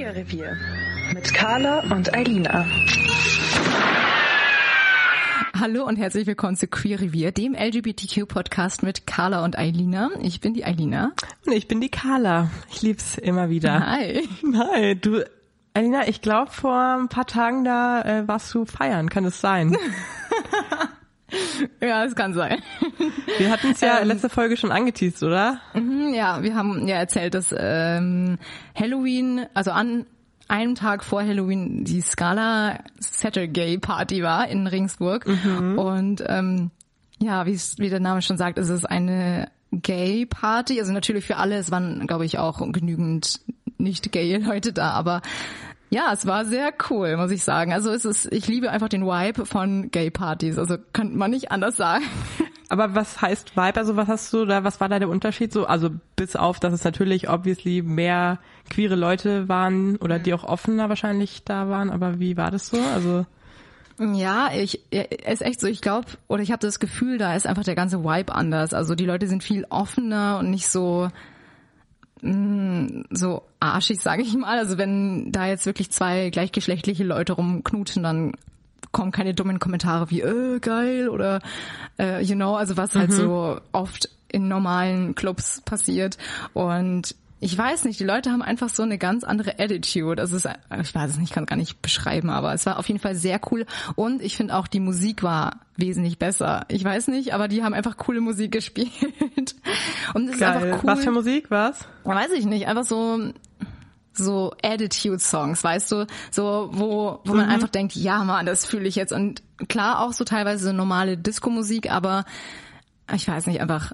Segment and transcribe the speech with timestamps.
[0.00, 0.56] Queer Revier
[1.12, 2.64] mit Carla und Eilina.
[5.60, 10.08] Hallo und herzlich willkommen zu Queer Revier, dem LGBTQ-Podcast mit Carla und Eilina.
[10.22, 11.12] Ich bin die Eilina.
[11.44, 12.50] Und ich bin die Carla.
[12.70, 13.86] Ich lieb's immer wieder.
[13.86, 14.26] Hi.
[14.54, 15.22] Hi, du,
[15.74, 19.76] Eilina, ich glaube vor ein paar Tagen da äh, warst du feiern, kann es sein?
[21.80, 22.58] Ja, es kann sein.
[23.38, 24.08] Wir hatten es ja Ähm.
[24.08, 25.60] letzte Folge schon angeteased, oder?
[25.74, 28.38] Mhm, Ja, wir haben ja erzählt, dass ähm,
[28.74, 30.06] Halloween, also an
[30.48, 35.24] einem Tag vor Halloween die Scala Saturday Party war in Regensburg.
[35.76, 36.70] Und ähm,
[37.20, 40.80] ja, wie der Name schon sagt, ist es eine Gay Party.
[40.80, 41.56] Also natürlich für alle.
[41.56, 43.40] Es waren, glaube ich, auch genügend
[43.78, 45.22] nicht gay Leute da, aber
[45.90, 47.72] ja, es war sehr cool, muss ich sagen.
[47.72, 50.56] Also es ist, ich liebe einfach den Vibe von Gay Partys.
[50.56, 52.04] Also könnte man nicht anders sagen.
[52.68, 53.76] Aber was heißt Vibe?
[53.76, 55.66] Also was hast du da, was war da der Unterschied so?
[55.66, 58.38] Also bis auf, dass es natürlich obviously mehr
[58.70, 62.80] queere Leute waren oder die auch offener wahrscheinlich da waren, aber wie war das so?
[62.94, 63.26] Also
[63.98, 67.64] Ja, ich ist echt so, ich glaube, oder ich habe das Gefühl, da ist einfach
[67.64, 68.72] der ganze Vibe anders.
[68.72, 71.08] Also die Leute sind viel offener und nicht so
[72.22, 74.58] mh, so arschig, sage ich mal.
[74.58, 78.32] Also wenn da jetzt wirklich zwei gleichgeschlechtliche Leute rumknutschen, dann
[78.92, 81.40] kommen keine dummen Kommentare wie äh, geil oder
[81.98, 86.18] äh, you know, also was halt so oft in normalen Clubs passiert
[86.54, 90.20] und ich weiß nicht, die Leute haben einfach so eine ganz andere Attitude.
[90.20, 92.66] Also es ist, ich weiß es nicht, ich kann es gar nicht beschreiben, aber es
[92.66, 93.64] war auf jeden Fall sehr cool.
[93.96, 96.66] Und ich finde auch, die Musik war wesentlich besser.
[96.68, 98.90] Ich weiß nicht, aber die haben einfach coole Musik gespielt.
[100.12, 100.90] Und es ist einfach cool.
[100.90, 101.86] Was für Musik war's?
[102.04, 103.32] Weiß ich nicht, einfach so
[104.12, 108.96] so Attitude-Songs, weißt du, so wo wo man einfach denkt, ja man, das fühle ich
[108.96, 112.24] jetzt und klar auch so teilweise so normale Disco-Musik, aber
[113.14, 113.92] ich weiß nicht, einfach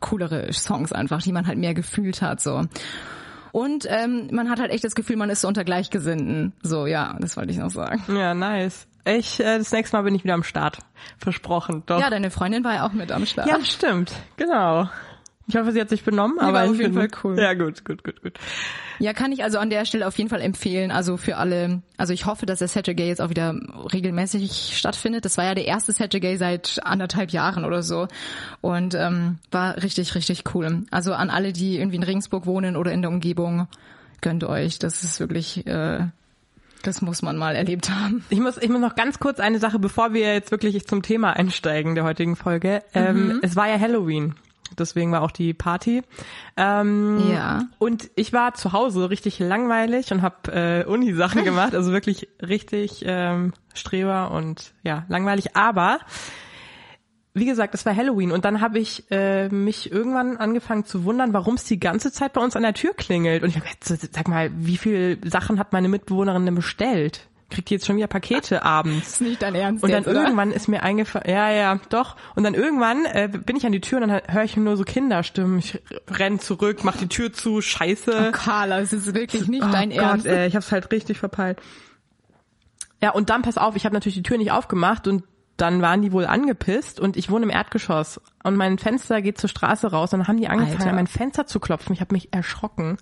[0.00, 2.64] coolere Songs einfach, die man halt mehr gefühlt hat so.
[3.52, 6.52] Und ähm, man hat halt echt das Gefühl, man ist so unter Gleichgesinnten.
[6.62, 8.02] So, ja, das wollte ich noch sagen.
[8.08, 8.86] Ja, nice.
[9.04, 10.78] Ich, äh, das nächste Mal bin ich wieder am Start.
[11.16, 12.00] Versprochen, doch.
[12.00, 13.48] Ja, deine Freundin war ja auch mit am Start.
[13.48, 14.12] Ja, stimmt.
[14.36, 14.88] Genau.
[15.48, 17.38] Ich hoffe, sie hat sich benommen, aber auf jeden Fall cool.
[17.40, 18.34] Ja, gut, gut, gut, gut.
[18.98, 20.90] Ja, kann ich also an der Stelle auf jeden Fall empfehlen.
[20.90, 23.54] Also für alle, also ich hoffe, dass der Saturday jetzt auch wieder
[23.92, 25.24] regelmäßig stattfindet.
[25.24, 28.08] Das war ja der erste Saturday seit anderthalb Jahren oder so.
[28.60, 30.84] Und ähm, war richtig, richtig cool.
[30.90, 33.68] Also an alle, die irgendwie in Regensburg wohnen oder in der Umgebung,
[34.20, 34.78] gönnt euch.
[34.78, 36.00] Das ist wirklich, äh,
[36.82, 38.22] das muss man mal erlebt haben.
[38.28, 41.32] Ich muss, ich muss noch ganz kurz eine Sache, bevor wir jetzt wirklich zum Thema
[41.32, 42.82] einsteigen der heutigen Folge.
[42.92, 43.00] Mhm.
[43.00, 44.34] Ähm, es war ja Halloween.
[44.76, 46.02] Deswegen war auch die Party.
[46.56, 47.68] Ähm, Ja.
[47.78, 53.04] Und ich war zu Hause richtig langweilig und habe äh, Uni-Sachen gemacht, also wirklich richtig
[53.06, 55.56] ähm, Streber und ja, langweilig.
[55.56, 56.00] Aber
[57.34, 61.32] wie gesagt, es war Halloween und dann habe ich äh, mich irgendwann angefangen zu wundern,
[61.32, 63.42] warum es die ganze Zeit bei uns an der Tür klingelt.
[63.42, 67.27] Und ich habe gesagt, sag mal, wie viel Sachen hat meine Mitbewohnerin denn bestellt?
[67.50, 69.08] Kriegt die jetzt schon wieder Pakete abends?
[69.08, 72.16] Ist nicht dein Ernst Und dann jetzt, irgendwann ist mir eingefallen, ja, ja, doch.
[72.34, 74.84] Und dann irgendwann äh, bin ich an die Tür und dann höre ich nur so
[74.84, 75.58] Kinderstimmen.
[75.58, 78.32] Ich renn zurück, mach die Tür zu, scheiße.
[78.32, 80.26] Carla, es ist wirklich nicht Oh dein Gott, Ernst.
[80.26, 81.58] ey, ich hab's halt richtig verpeilt.
[83.02, 85.24] Ja, und dann pass auf, ich habe natürlich die Tür nicht aufgemacht und
[85.56, 89.48] dann waren die wohl angepisst und ich wohne im Erdgeschoss und mein Fenster geht zur
[89.48, 90.90] Straße raus und dann haben die angefangen, Alter.
[90.90, 91.92] an mein Fenster zu klopfen.
[91.94, 92.96] Ich habe mich erschrocken.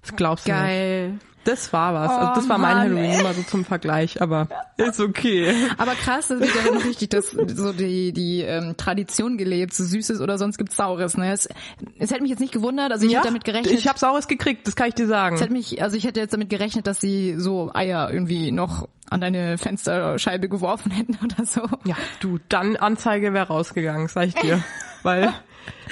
[0.00, 0.60] Das glaubst du nicht.
[0.60, 1.18] Geil.
[1.44, 2.10] Das war was.
[2.10, 5.52] also das Oh, war mein Mann, Halloween, mal so zum Vergleich, aber ist okay.
[5.76, 9.84] Aber krass, das wird ja noch richtig das, so die, die ähm, Tradition gelebt, so
[9.84, 11.16] Süßes oder sonst gibt's Saures.
[11.16, 11.32] Ne?
[11.32, 11.48] Es,
[11.98, 13.72] es hätte mich jetzt nicht gewundert, also ich hätte damit gerechnet.
[13.74, 15.34] Ich habe Saures gekriegt, das kann ich dir sagen.
[15.36, 18.88] es hätte mich, also ich hätte jetzt damit gerechnet, dass sie so Eier irgendwie noch
[19.10, 21.62] an deine Fensterscheibe geworfen hätten oder so.
[21.84, 24.62] Ja, du, dann Anzeige wäre rausgegangen, sag ich dir.
[25.02, 25.32] Weil,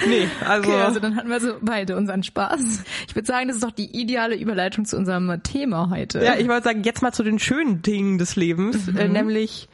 [0.07, 2.83] nee, also, Okay, also dann hatten wir so beide unseren Spaß.
[3.07, 6.23] Ich würde sagen, das ist doch die ideale Überleitung zu unserem Thema heute.
[6.23, 9.13] ja, ich wollte sagen, jetzt mal zu den schönen Dingen des Lebens, äh, Mhm.
[9.13, 9.69] nämlich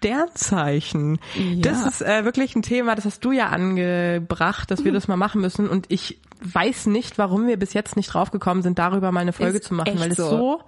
[0.00, 1.18] Sternzeichen.
[1.36, 1.60] Ja.
[1.62, 5.16] Das ist äh, wirklich ein Thema, das hast du ja angebracht, dass wir das mal
[5.16, 9.20] machen müssen und ich weiß nicht, warum wir bis jetzt nicht draufgekommen sind, darüber mal
[9.20, 10.28] eine Folge Ist zu machen, weil es so.
[10.28, 10.60] so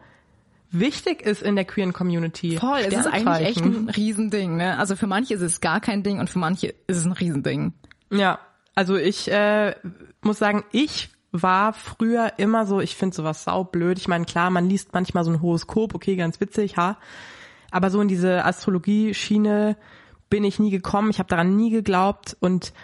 [0.70, 2.56] wichtig ist in der queeren Community.
[2.58, 4.56] Voll, es ist eigentlich echt ein Riesending.
[4.56, 4.78] Ne?
[4.78, 7.72] Also für manche ist es gar kein Ding und für manche ist es ein Riesending.
[8.12, 8.38] Ja,
[8.74, 9.74] also ich äh,
[10.22, 13.98] muss sagen, ich war früher immer so, ich finde sowas saublöd.
[13.98, 16.98] Ich meine, klar, man liest manchmal so ein Horoskop, okay, ganz witzig, ha.
[17.70, 19.76] Aber so in diese Astrologie-Schiene
[20.28, 21.10] bin ich nie gekommen.
[21.10, 22.74] Ich habe daran nie geglaubt und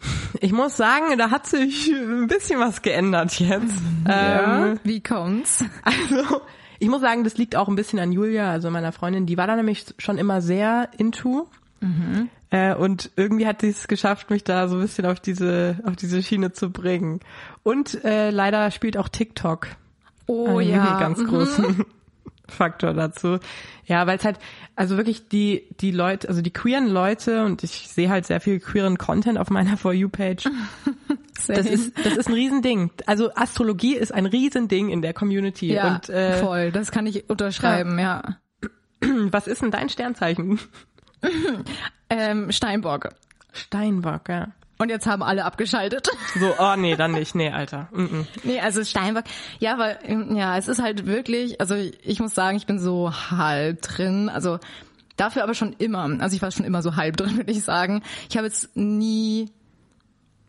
[0.40, 3.74] ich muss sagen, da hat sich ein bisschen was geändert jetzt.
[4.06, 5.64] Ja, ähm, wie kommt's?
[5.82, 6.42] Also,
[6.78, 9.26] ich muss sagen, das liegt auch ein bisschen an Julia, also meiner Freundin.
[9.26, 11.48] Die war da nämlich schon immer sehr into.
[11.80, 12.30] Mhm.
[12.50, 15.96] Äh, und irgendwie hat sie es geschafft, mich da so ein bisschen auf diese, auf
[15.96, 17.20] diese Schiene zu bringen.
[17.62, 19.68] Und äh, leider spielt auch TikTok.
[20.26, 20.98] Oh einen ja.
[21.00, 21.26] ganz mhm.
[21.26, 21.84] großen
[22.48, 23.38] Faktor dazu.
[23.86, 24.38] Ja, weil es halt,
[24.76, 28.60] also wirklich die, die Leute, also die queeren Leute, und ich sehe halt sehr viel
[28.60, 30.48] queeren Content auf meiner For You-Page.
[31.46, 32.90] das ist, das ist ein Riesending.
[33.06, 35.72] Also Astrologie ist ein Riesending in der Community.
[35.72, 38.22] Ja, und, äh, voll, das kann ich unterschreiben, ja.
[38.62, 38.68] ja.
[39.30, 40.60] Was ist denn dein Sternzeichen?
[42.10, 43.10] ähm, Steinbock.
[43.52, 44.48] Steinbock, ja.
[44.78, 46.08] Und jetzt haben alle abgeschaltet.
[46.38, 47.34] So, oh nee, dann nicht.
[47.34, 47.88] Nee, Alter.
[47.92, 48.26] Mm -mm.
[48.44, 49.24] Nee, also Steinbock.
[49.58, 49.98] Ja, weil,
[50.34, 54.30] ja, es ist halt wirklich, also ich muss sagen, ich bin so halb drin.
[54.30, 54.58] Also
[55.16, 56.08] dafür aber schon immer.
[56.20, 58.02] Also ich war schon immer so halb drin, würde ich sagen.
[58.30, 59.50] Ich habe jetzt nie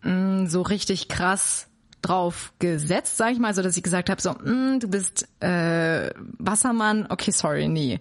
[0.04, 1.68] mh, mm, so richtig krass
[2.02, 6.10] drauf gesetzt, sag ich mal, so dass ich gesagt habe, so, mh, du bist äh,
[6.40, 8.00] Wassermann, okay, sorry, nie.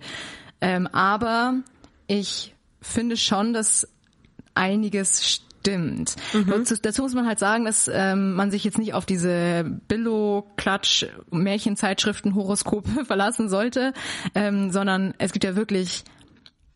[0.60, 1.54] Ähm, aber
[2.06, 3.88] ich finde schon, dass
[4.54, 6.16] einiges stimmt.
[6.32, 6.64] Mhm.
[6.82, 13.04] Dazu, muss man halt sagen, dass ähm, man sich jetzt nicht auf diese Billo-Klatsch-Märchenzeitschriften, Horoskope
[13.04, 13.92] verlassen sollte,
[14.34, 16.04] ähm, sondern es gibt ja wirklich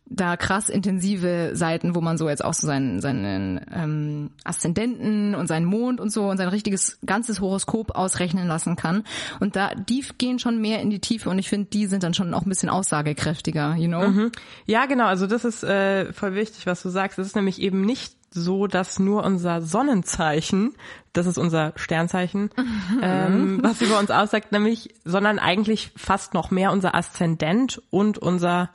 [0.06, 5.46] da krass intensive Seiten, wo man so jetzt auch so seinen, seinen ähm, Aszendenten und
[5.46, 9.04] seinen Mond und so und sein richtiges ganzes Horoskop ausrechnen lassen kann.
[9.40, 12.12] Und da die gehen schon mehr in die Tiefe und ich finde, die sind dann
[12.12, 14.06] schon auch ein bisschen aussagekräftiger, you know?
[14.06, 14.32] Mhm.
[14.66, 15.06] Ja, genau.
[15.06, 17.18] Also das ist äh, voll wichtig, was du sagst.
[17.18, 20.74] Es ist nämlich eben nicht so, dass nur unser Sonnenzeichen,
[21.14, 23.00] das ist unser Sternzeichen, mhm.
[23.00, 28.70] ähm, was über uns aussagt, nämlich, sondern eigentlich fast noch mehr unser Aszendent und unser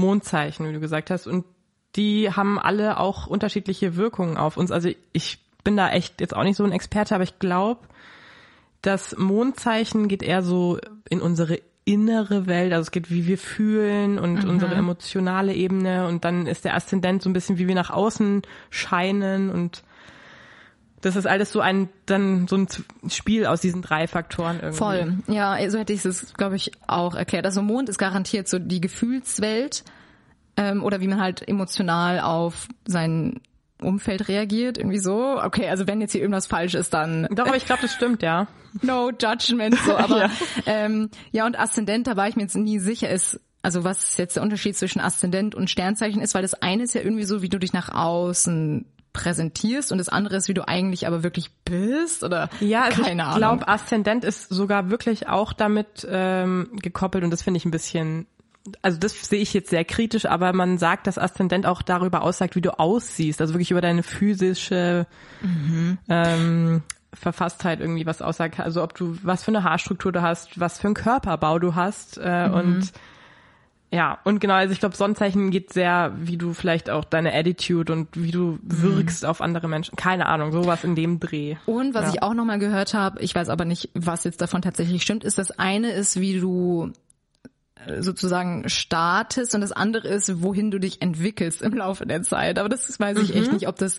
[0.00, 1.26] Mondzeichen, wie du gesagt hast.
[1.26, 1.44] Und
[1.96, 4.70] die haben alle auch unterschiedliche Wirkungen auf uns.
[4.70, 7.80] Also ich bin da echt jetzt auch nicht so ein Experte, aber ich glaube,
[8.82, 14.18] das Mondzeichen geht eher so in unsere innere Welt, also es geht, wie wir fühlen
[14.18, 14.50] und mhm.
[14.50, 18.42] unsere emotionale Ebene und dann ist der Aszendent so ein bisschen, wie wir nach außen
[18.70, 19.82] scheinen und
[21.00, 22.68] das ist alles so ein dann so ein
[23.08, 24.78] Spiel aus diesen drei Faktoren irgendwie.
[24.78, 25.18] Voll.
[25.28, 27.46] Ja, so hätte ich es, glaube ich, auch erklärt.
[27.46, 29.84] Also Mond ist garantiert so die Gefühlswelt
[30.56, 33.40] ähm, oder wie man halt emotional auf sein
[33.80, 35.40] Umfeld reagiert, irgendwie so.
[35.42, 37.26] Okay, also wenn jetzt hier irgendwas falsch ist, dann.
[37.30, 38.46] Doch, aber ich glaube, das stimmt, ja.
[38.82, 40.30] No judgment, so, aber ja.
[40.66, 44.36] Ähm, ja, und Aszendent, da war ich mir jetzt nie sicher, ist, also was jetzt
[44.36, 47.48] der Unterschied zwischen Aszendent und Sternzeichen ist, weil das eine ist ja irgendwie so, wie
[47.48, 52.22] du dich nach außen präsentierst und das andere ist, wie du eigentlich aber wirklich bist
[52.22, 53.34] oder ja, also keine Ahnung.
[53.34, 57.70] Ich glaube, Aszendent ist sogar wirklich auch damit ähm, gekoppelt und das finde ich ein
[57.70, 58.26] bisschen
[58.82, 62.56] also das sehe ich jetzt sehr kritisch, aber man sagt, dass Aszendent auch darüber aussagt,
[62.56, 65.06] wie du aussiehst, also wirklich über deine physische
[65.40, 65.98] mhm.
[66.08, 66.82] ähm,
[67.12, 70.88] Verfasstheit irgendwie was aussagt, also ob du was für eine Haarstruktur du hast, was für
[70.88, 72.54] einen Körperbau du hast äh, mhm.
[72.54, 72.92] und
[73.92, 77.92] ja, und genau, also ich glaube, Sonnenzeichen geht sehr, wie du vielleicht auch deine Attitude
[77.92, 79.28] und wie du wirkst mhm.
[79.28, 79.96] auf andere Menschen.
[79.96, 81.56] Keine Ahnung, sowas in dem Dreh.
[81.66, 82.10] Und was ja.
[82.14, 85.38] ich auch nochmal gehört habe, ich weiß aber nicht, was jetzt davon tatsächlich stimmt, ist
[85.38, 86.92] das eine ist, wie du
[88.00, 92.58] sozusagen startest und das andere ist, wohin du dich entwickelst im Laufe der Zeit.
[92.58, 93.40] Aber das weiß ich mhm.
[93.40, 93.98] echt nicht, ob das,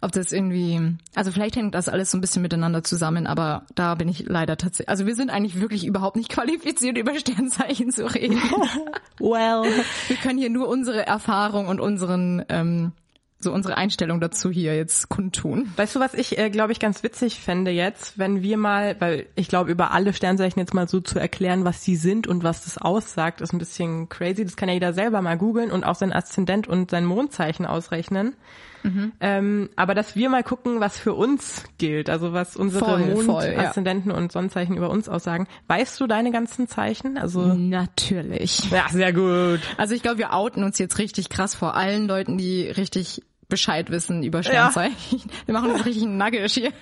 [0.00, 3.94] ob das irgendwie, also vielleicht hängt das alles so ein bisschen miteinander zusammen, aber da
[3.94, 8.06] bin ich leider tatsächlich, also wir sind eigentlich wirklich überhaupt nicht qualifiziert, über Sternzeichen zu
[8.12, 8.40] reden.
[9.18, 9.70] well.
[10.08, 12.92] Wir können hier nur unsere Erfahrung und unseren, ähm,
[13.40, 15.72] so unsere Einstellung dazu hier jetzt kundtun.
[15.76, 19.26] Weißt du, was ich, äh, glaube ich, ganz witzig fände jetzt, wenn wir mal, weil
[19.34, 22.64] ich glaube, über alle Sternzeichen jetzt mal so zu erklären, was sie sind und was
[22.64, 24.44] das aussagt, ist ein bisschen crazy.
[24.44, 28.34] Das kann ja jeder selber mal googeln und auch sein Aszendent und sein Mondzeichen ausrechnen.
[28.82, 29.12] Mhm.
[29.20, 33.54] Ähm, aber dass wir mal gucken, was für uns gilt, also was unsere Mond, voll,
[33.56, 33.72] ja.
[34.14, 35.46] Und Sonnenzeichen über uns aussagen.
[35.68, 37.18] Weißt du deine ganzen Zeichen?
[37.18, 38.70] Also natürlich.
[38.70, 39.60] Ja, sehr gut.
[39.76, 43.90] Also ich glaube, wir outen uns jetzt richtig krass vor allen Leuten, die richtig Bescheid
[43.90, 45.18] wissen über Sternzeichen.
[45.18, 45.18] Ja.
[45.46, 46.72] Wir machen uns richtig einen Nugget hier.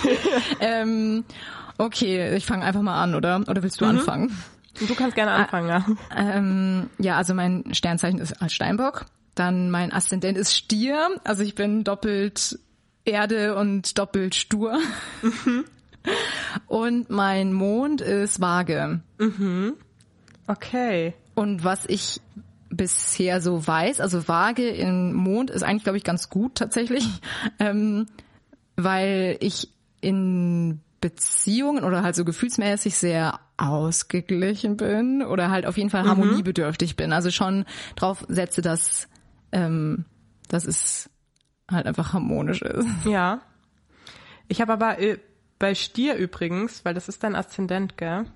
[0.60, 1.24] ähm,
[1.78, 3.40] okay, ich fange einfach mal an, oder?
[3.48, 3.92] Oder willst du mhm.
[3.92, 4.38] anfangen?
[4.86, 5.86] Du kannst gerne anfangen, ja.
[6.14, 9.06] Ähm, ja, also mein Sternzeichen ist als Steinbock.
[9.34, 11.08] Dann mein Aszendent ist Stier.
[11.24, 12.58] Also ich bin doppelt
[13.04, 14.78] Erde und doppelt stur.
[15.22, 15.64] Mhm.
[16.66, 19.00] Und mein Mond ist Waage.
[19.18, 19.74] Mhm.
[20.46, 21.14] Okay.
[21.34, 22.20] Und was ich
[22.70, 27.06] bisher so weiß, also Waage im Mond ist eigentlich, glaube ich, ganz gut tatsächlich,
[27.58, 28.06] ähm,
[28.76, 29.70] weil ich
[30.00, 36.96] in Beziehungen oder halt so gefühlsmäßig sehr ausgeglichen bin oder halt auf jeden Fall harmoniebedürftig
[36.96, 37.12] bin.
[37.12, 37.64] Also schon
[37.96, 39.08] drauf setze, dass,
[39.52, 40.04] ähm,
[40.48, 41.10] dass es
[41.70, 42.88] halt einfach harmonisch ist.
[43.04, 43.40] Ja.
[44.48, 45.18] Ich habe aber äh,
[45.58, 48.26] bei Stier übrigens, weil das ist dein Aszendent, gell?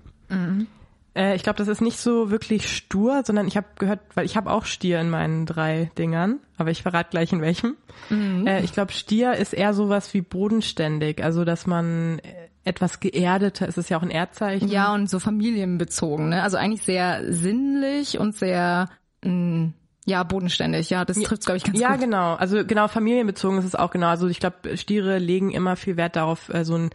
[1.15, 4.35] Äh, ich glaube, das ist nicht so wirklich stur, sondern ich habe gehört, weil ich
[4.35, 7.75] habe auch Stier in meinen drei Dingern, aber ich verrate gleich in welchem.
[8.11, 13.67] Äh, ich glaube, Stier ist eher sowas wie bodenständig, also dass man äh, etwas geerdeter,
[13.67, 14.67] es ist ja auch ein Erdzeichen.
[14.69, 16.43] Ja, und so familienbezogen, ne?
[16.43, 18.89] Also eigentlich sehr sinnlich und sehr,
[19.23, 19.71] mh,
[20.05, 20.89] ja, bodenständig.
[20.89, 22.01] Ja, das trifft glaube ich, ganz ja, gut.
[22.01, 22.35] genau.
[22.35, 24.07] Also genau, familienbezogen ist es auch genau.
[24.07, 26.89] Also ich glaube, Stiere legen immer viel Wert darauf, äh, so ein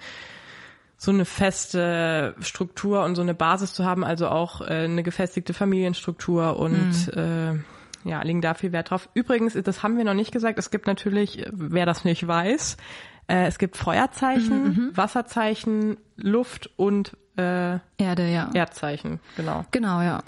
[1.01, 5.55] so eine feste Struktur und so eine Basis zu haben, also auch äh, eine gefestigte
[5.55, 7.55] Familienstruktur und äh,
[8.05, 9.09] ja, legen da viel Wert drauf.
[9.15, 12.77] Übrigens, das haben wir noch nicht gesagt, es gibt natürlich, wer das nicht weiß,
[13.29, 18.51] äh, es gibt Feuerzeichen, Wasserzeichen, Luft und äh, Erde, ja.
[18.53, 19.65] Erdzeichen, genau.
[19.71, 20.25] Genau, ja.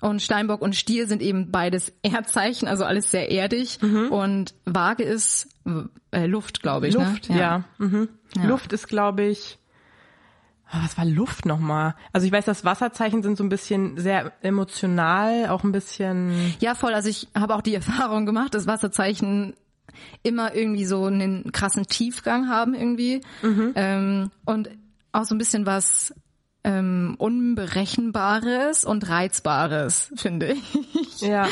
[0.00, 3.80] Und Steinbock und Stier sind eben beides Erdzeichen, also alles sehr erdig.
[4.10, 5.48] Und Waage ist
[6.12, 6.94] äh, Luft, glaube ich.
[6.94, 7.38] Luft, ne?
[7.40, 7.64] ja.
[7.78, 8.08] Mhm.
[8.36, 8.44] Ja.
[8.44, 9.58] Luft ist, glaube ich,
[10.72, 11.94] was war Luft nochmal?
[12.12, 16.74] Also ich weiß, dass Wasserzeichen sind so ein bisschen sehr emotional, auch ein bisschen, Ja,
[16.74, 16.92] voll.
[16.94, 19.54] Also ich habe auch die Erfahrung gemacht, dass Wasserzeichen
[20.22, 23.20] immer irgendwie so einen krassen Tiefgang haben irgendwie.
[23.76, 24.70] Ähm, und
[25.12, 26.12] auch so ein bisschen was
[26.64, 31.20] ähm, Unberechenbares und Reizbares, finde ich.
[31.20, 31.48] ja,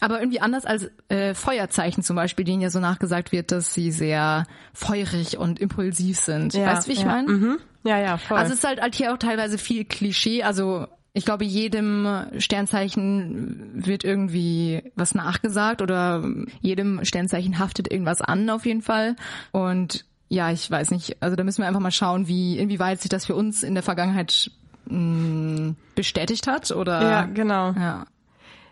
[0.00, 3.92] Aber irgendwie anders als äh, Feuerzeichen zum Beispiel, denen ja so nachgesagt wird, dass sie
[3.92, 6.54] sehr feurig und impulsiv sind.
[6.54, 7.06] ja weißt du, wie ich ja.
[7.06, 7.28] meine?
[7.32, 7.58] Mhm.
[7.86, 8.38] Ja, ja, voll.
[8.38, 10.42] Also es ist halt, halt hier auch teilweise viel Klischee.
[10.42, 12.06] Also ich glaube, jedem
[12.38, 16.22] Sternzeichen wird irgendwie was nachgesagt oder
[16.60, 19.16] jedem Sternzeichen haftet irgendwas an auf jeden Fall.
[19.50, 21.22] Und ja, ich weiß nicht.
[21.22, 23.82] Also da müssen wir einfach mal schauen, wie inwieweit sich das für uns in der
[23.82, 24.50] Vergangenheit
[24.86, 27.72] mh, bestätigt hat oder ja, genau.
[27.72, 28.06] ja.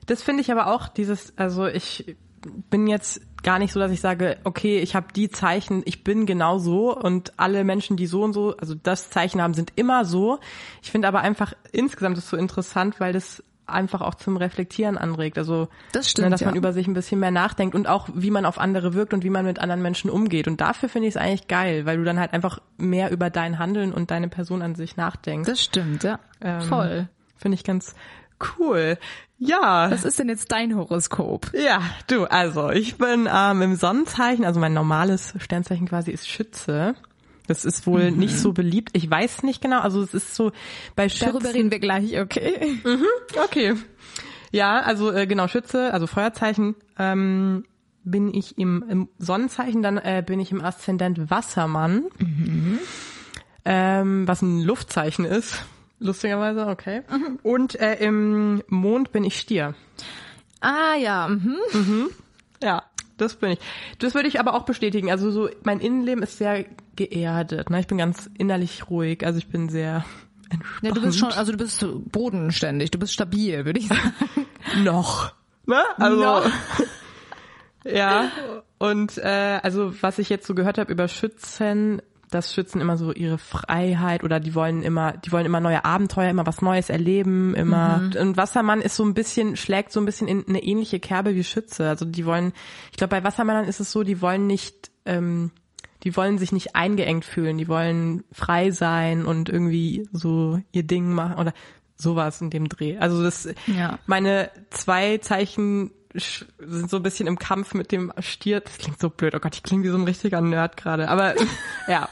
[0.06, 2.16] Das finde ich aber auch dieses, also ich
[2.70, 6.26] bin jetzt gar nicht so, dass ich sage, okay, ich habe die Zeichen, ich bin
[6.26, 10.04] genau so und alle Menschen, die so und so, also das Zeichen haben, sind immer
[10.04, 10.38] so.
[10.82, 15.38] Ich finde aber einfach insgesamt ist so interessant, weil das einfach auch zum Reflektieren anregt.
[15.38, 16.58] Also Das stimmt, ne, dass man ja.
[16.58, 19.30] über sich ein bisschen mehr nachdenkt und auch wie man auf andere wirkt und wie
[19.30, 20.48] man mit anderen Menschen umgeht.
[20.48, 23.58] Und dafür finde ich es eigentlich geil, weil du dann halt einfach mehr über dein
[23.58, 25.48] Handeln und deine Person an sich nachdenkst.
[25.48, 26.18] Das stimmt, ja.
[26.40, 27.08] Ähm, Voll.
[27.36, 27.94] Finde ich ganz
[28.58, 28.98] cool.
[29.38, 29.90] Ja.
[29.90, 31.50] Was ist denn jetzt dein Horoskop?
[31.54, 36.94] Ja, du, also ich bin ähm, im Sonnenzeichen, also mein normales Sternzeichen quasi ist Schütze.
[37.46, 38.18] Das ist wohl Mhm.
[38.18, 38.90] nicht so beliebt.
[38.94, 40.52] Ich weiß nicht genau, also es ist so
[40.96, 41.32] bei Schützen.
[41.32, 42.78] Darüber reden wir gleich, okay?
[43.44, 43.74] Okay.
[44.50, 47.64] Ja, also äh, genau, Schütze, also Feuerzeichen, ähm,
[48.04, 52.04] bin ich im, im Sonnenzeichen, dann äh, bin ich im Aszendent Wassermann,
[53.64, 55.64] ähm, was ein Luftzeichen ist.
[56.04, 57.02] Lustigerweise, okay.
[57.42, 59.74] Und äh, im Mond bin ich Stier.
[60.60, 62.10] Ah ja, mhm.
[62.62, 62.82] Ja,
[63.16, 63.58] das bin ich.
[63.98, 65.10] Das würde ich aber auch bestätigen.
[65.10, 67.70] Also so, mein Innenleben ist sehr geerdet.
[67.70, 67.80] Ne?
[67.80, 69.24] Ich bin ganz innerlich ruhig.
[69.24, 70.04] Also ich bin sehr
[70.50, 70.82] entspannt.
[70.82, 74.12] Ja, du bist schon, also du bist bodenständig, du bist stabil, würde ich sagen.
[74.84, 75.32] noch.
[75.66, 75.82] Ne?
[75.96, 76.50] Also Noch.
[77.84, 78.30] ja.
[78.78, 82.02] Und äh, also was ich jetzt so gehört habe über Schützen,
[82.34, 86.28] dass Schützen immer so ihre Freiheit oder die wollen immer, die wollen immer neue Abenteuer,
[86.30, 88.10] immer was Neues erleben, immer.
[88.20, 91.44] Und Wassermann ist so ein bisschen, schlägt so ein bisschen in eine ähnliche Kerbe wie
[91.44, 91.88] Schütze.
[91.88, 92.52] Also die wollen,
[92.90, 95.50] ich glaube bei Wassermännern ist es so, die wollen nicht, ähm,
[96.02, 101.12] die wollen sich nicht eingeengt fühlen, die wollen frei sein und irgendwie so ihr Ding
[101.12, 101.54] machen oder
[101.96, 102.98] sowas in dem Dreh.
[102.98, 103.98] Also das, Ja.
[104.06, 108.60] meine zwei Zeichen sind so ein bisschen im Kampf mit dem Stier.
[108.60, 109.34] Das klingt so blöd.
[109.34, 111.08] Oh Gott, ich klinge wie so ein richtiger Nerd gerade.
[111.08, 111.34] Aber
[111.88, 112.08] ja,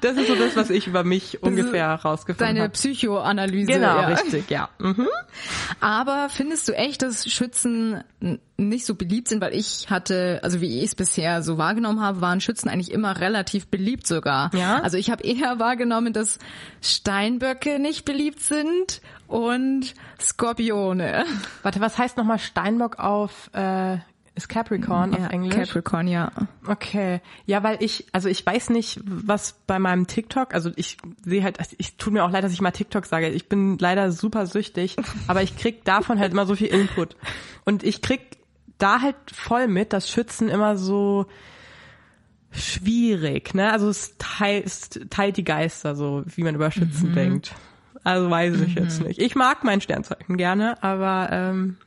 [0.00, 2.72] das ist so das, was ich über mich ungefähr rausgefunden Deine habe.
[2.72, 3.72] Psychoanalyse.
[3.72, 4.06] Genau, ja.
[4.08, 4.70] richtig, ja.
[4.78, 5.08] Mhm.
[5.80, 8.02] Aber findest du echt, dass Schützen
[8.56, 9.40] nicht so beliebt sind?
[9.40, 13.20] Weil ich hatte, also wie ich es bisher so wahrgenommen habe, waren Schützen eigentlich immer
[13.20, 14.50] relativ beliebt sogar.
[14.54, 14.80] Ja?
[14.80, 16.40] Also ich habe eher wahrgenommen, dass
[16.82, 21.24] Steinböcke nicht beliebt sind und Skorpione.
[21.62, 23.98] Warte, was heißt nochmal Steinbock auf, äh,
[24.36, 25.54] ist Capricorn auf Englisch?
[25.54, 26.32] Capricorn, ja.
[26.66, 27.20] Okay.
[27.46, 31.58] Ja, weil ich, also ich weiß nicht, was bei meinem TikTok, also ich sehe halt,
[31.78, 33.28] ich tut mir auch leid, dass ich mal TikTok sage.
[33.28, 34.96] Ich bin leider super süchtig,
[35.28, 37.16] aber ich krieg davon halt immer so viel Input.
[37.64, 38.38] Und ich krieg
[38.78, 41.26] da halt voll mit, dass Schützen immer so
[42.50, 43.70] schwierig, ne?
[43.70, 47.54] Also es teilt, es teilt die Geister so, wie man über Schützen denkt.
[48.02, 49.20] Also weiß ich jetzt nicht.
[49.20, 51.78] Ich mag mein Sternzeichen gerne, aber ähm,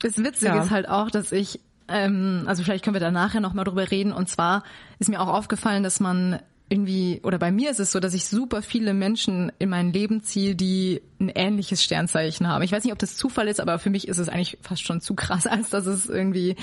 [0.00, 0.62] Das Witzige Ja.
[0.62, 4.12] ist halt auch, dass ich, ähm, also vielleicht können wir da nachher nochmal drüber reden.
[4.12, 4.62] Und zwar
[4.98, 6.40] ist mir auch aufgefallen, dass man
[6.72, 10.22] irgendwie, oder bei mir ist es so, dass ich super viele Menschen in mein Leben
[10.22, 12.62] ziehe, die ein ähnliches Sternzeichen haben.
[12.62, 15.00] Ich weiß nicht, ob das Zufall ist, aber für mich ist es eigentlich fast schon
[15.00, 16.54] zu krass, als dass es irgendwie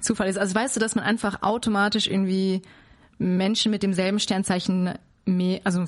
[0.00, 0.36] Zufall ist.
[0.38, 2.60] Also weißt du, dass man einfach automatisch irgendwie
[3.18, 4.90] Menschen mit demselben Sternzeichen
[5.26, 5.84] mehr, also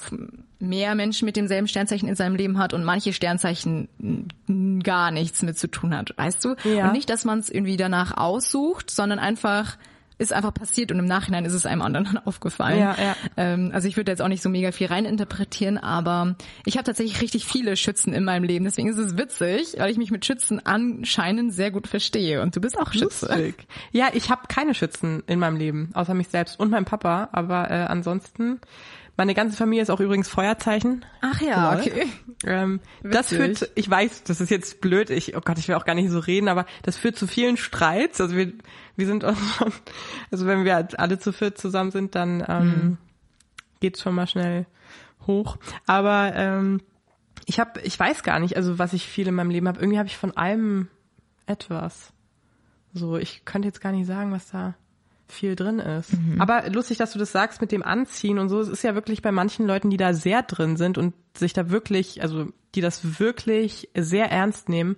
[0.58, 3.88] mehr Menschen mit demselben Sternzeichen in seinem Leben hat und manche Sternzeichen
[4.82, 6.56] gar nichts mit zu tun hat, weißt du?
[6.64, 6.86] Ja.
[6.86, 9.78] Und nicht, dass man es irgendwie danach aussucht, sondern einfach
[10.18, 12.80] ist einfach passiert und im Nachhinein ist es einem anderen aufgefallen.
[12.80, 13.16] Ja, ja.
[13.36, 16.34] Ähm, also ich würde jetzt auch nicht so mega viel reininterpretieren, aber
[16.66, 18.64] ich habe tatsächlich richtig viele Schützen in meinem Leben.
[18.64, 22.42] Deswegen ist es witzig, weil ich mich mit Schützen anscheinend sehr gut verstehe.
[22.42, 23.26] Und du bist auch Schütze.
[23.26, 23.66] lustig.
[23.92, 27.28] Ja, ich habe keine Schützen in meinem Leben, außer mich selbst und meinem Papa.
[27.30, 28.60] Aber äh, ansonsten,
[29.18, 31.04] meine ganze Familie ist auch übrigens Feuerzeichen.
[31.20, 31.80] Ach ja, Lol.
[31.80, 32.06] okay.
[32.46, 35.84] Ähm, das führt, ich weiß, das ist jetzt blöd, ich, oh Gott, ich will auch
[35.84, 38.20] gar nicht so reden, aber das führt zu vielen Streits.
[38.20, 38.52] Also wir,
[38.94, 39.72] wir sind auch schon,
[40.30, 42.98] also wenn wir alle zu viert zusammen sind, dann ähm,
[43.80, 44.66] geht's schon mal schnell
[45.26, 45.58] hoch.
[45.84, 46.80] Aber ähm,
[47.44, 49.80] ich habe, ich weiß gar nicht, also was ich viel in meinem Leben habe.
[49.80, 50.86] Irgendwie habe ich von allem
[51.46, 52.12] etwas.
[52.94, 54.76] So, ich könnte jetzt gar nicht sagen, was da
[55.28, 56.10] viel drin ist.
[56.38, 58.60] Aber lustig, dass du das sagst mit dem Anziehen und so.
[58.60, 61.70] Es ist ja wirklich bei manchen Leuten, die da sehr drin sind und sich da
[61.70, 64.96] wirklich, also die das wirklich sehr ernst nehmen,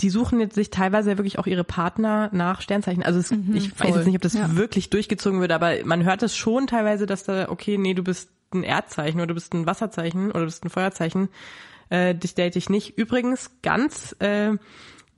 [0.00, 3.02] die suchen jetzt sich teilweise wirklich auch ihre Partner nach Sternzeichen.
[3.02, 3.96] Also es, ich weiß voll.
[3.98, 4.54] jetzt nicht, ob das Ja.
[4.56, 8.30] wirklich durchgezogen wird, aber man hört es schon teilweise, dass da, okay, nee, du bist
[8.52, 11.28] ein Erdzeichen oder du bist ein Wasserzeichen oder du bist ein Feuerzeichen.
[11.88, 12.98] Äh, dich date ich nicht.
[12.98, 14.52] Übrigens, ganz, äh,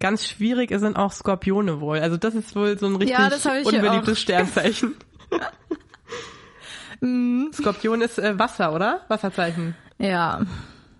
[0.00, 1.98] ganz schwierig sind auch Skorpione wohl.
[1.98, 3.28] Also das ist wohl so ein richtig Ja,
[3.64, 4.20] unbeliebtes.
[4.20, 4.94] Sternzeichen.
[7.52, 9.02] Skorpion ist äh, Wasser, oder?
[9.08, 9.76] Wasserzeichen.
[9.98, 10.40] Ja.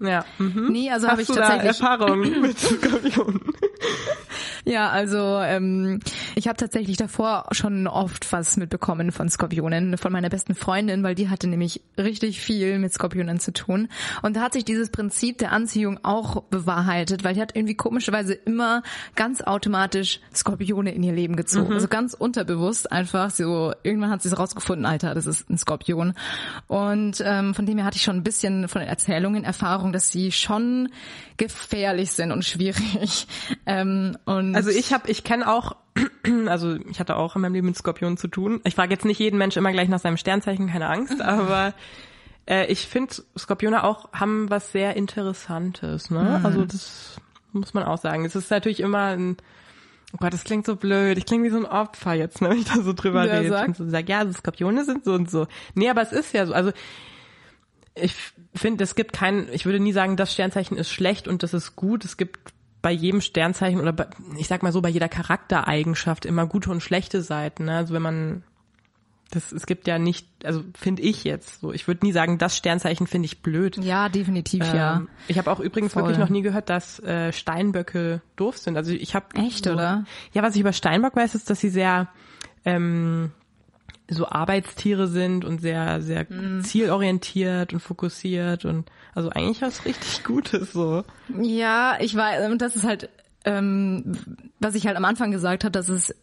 [0.00, 0.24] Ja.
[0.38, 0.68] Mhm.
[0.70, 1.78] Nee, also habe ich du tatsächlich.
[1.78, 3.40] da Erfahrung mit Skorpionen?
[4.64, 6.00] Ja, also ähm,
[6.38, 11.16] ich habe tatsächlich davor schon oft was mitbekommen von Skorpionen, von meiner besten Freundin, weil
[11.16, 13.88] die hatte nämlich richtig viel mit Skorpionen zu tun.
[14.22, 18.34] Und da hat sich dieses Prinzip der Anziehung auch bewahrheitet, weil die hat irgendwie komischerweise
[18.34, 18.84] immer
[19.16, 21.72] ganz automatisch Skorpione in ihr Leben gezogen.
[21.72, 26.14] Also ganz unterbewusst einfach so, irgendwann hat sie es rausgefunden, Alter, das ist ein Skorpion.
[26.68, 30.12] Und ähm, von dem her hatte ich schon ein bisschen von den Erzählungen Erfahrung, dass
[30.12, 30.90] sie schon
[31.36, 33.26] gefährlich sind und schwierig.
[33.66, 35.76] Ähm, und Also ich habe, ich kenne auch,
[36.46, 38.60] also ich hatte auch in meinem Leben mit Skorpionen zu tun.
[38.64, 41.74] Ich frage jetzt nicht jeden Mensch immer gleich nach seinem Sternzeichen, keine Angst, aber
[42.46, 46.10] äh, ich finde Skorpione auch haben was sehr Interessantes.
[46.10, 46.40] Ne?
[46.42, 47.20] Also das
[47.52, 48.24] muss man auch sagen.
[48.24, 49.36] Es ist natürlich immer ein
[50.14, 51.18] Oh Gott, das klingt so blöd.
[51.18, 53.50] Ich klinge wie so ein Opfer jetzt, ne, wenn ich da so drüber rede.
[53.50, 53.68] sagt?
[53.68, 55.46] Und so sag, ja, also Skorpione sind so und so.
[55.74, 56.54] Nee, aber es ist ja so.
[56.54, 56.72] Also
[57.94, 58.14] ich
[58.54, 61.76] finde, es gibt kein, ich würde nie sagen, das Sternzeichen ist schlecht und das ist
[61.76, 62.06] gut.
[62.06, 62.38] Es gibt
[62.82, 66.82] bei jedem Sternzeichen oder bei, ich sag mal so, bei jeder Charaktereigenschaft immer gute und
[66.82, 67.64] schlechte Seiten.
[67.64, 67.76] Ne?
[67.76, 68.42] Also wenn man
[69.30, 72.56] das, es gibt ja nicht, also finde ich jetzt so, ich würde nie sagen, das
[72.56, 73.76] Sternzeichen finde ich blöd.
[73.76, 74.96] ja, definitiv, ja.
[74.96, 76.04] Ähm, ich habe auch übrigens Voll.
[76.04, 78.76] wirklich noch nie gehört, dass äh, Steinböcke doof sind.
[78.76, 80.04] Also ich habe Echt, so, oder?
[80.32, 82.08] Ja, was ich über Steinbock weiß, ist, dass sie sehr
[82.64, 83.32] ähm,
[84.10, 86.62] so Arbeitstiere sind und sehr sehr Mhm.
[86.62, 91.04] zielorientiert und fokussiert und also eigentlich was richtig Gutes so.
[91.40, 93.08] Ja, ich weiß, und das ist halt,
[93.44, 94.16] ähm,
[94.60, 96.14] was ich halt am Anfang gesagt habe, dass es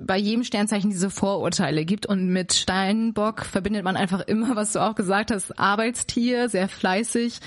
[0.00, 4.78] bei jedem Sternzeichen diese Vorurteile gibt und mit Steinbock verbindet man einfach immer, was du
[4.80, 7.40] auch gesagt hast, Arbeitstier, sehr fleißig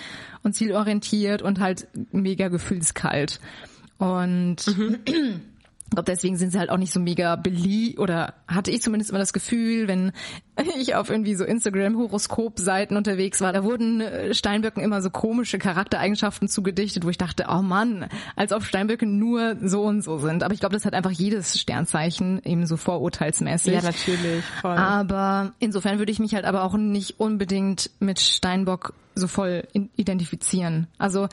[0.44, 3.40] und zielorientiert und halt mega gefühlskalt.
[3.98, 4.58] Und
[5.92, 9.10] ich glaube, deswegen sind sie halt auch nicht so mega beliebt oder hatte ich zumindest
[9.10, 10.14] immer das Gefühl, wenn
[10.80, 16.48] ich auf irgendwie so Instagram-Horoskop-Seiten unterwegs war, da wurden äh, Steinböcken immer so komische Charaktereigenschaften
[16.48, 20.44] zugedichtet, wo ich dachte, oh Mann, als ob Steinböcke nur so und so sind.
[20.44, 23.74] Aber ich glaube, das hat einfach jedes Sternzeichen eben so vorurteilsmäßig.
[23.74, 24.46] Ja, natürlich.
[24.62, 24.78] Voll.
[24.78, 30.88] Aber insofern würde ich mich halt aber auch nicht unbedingt mit Steinbock so voll identifizieren.
[30.98, 31.28] Also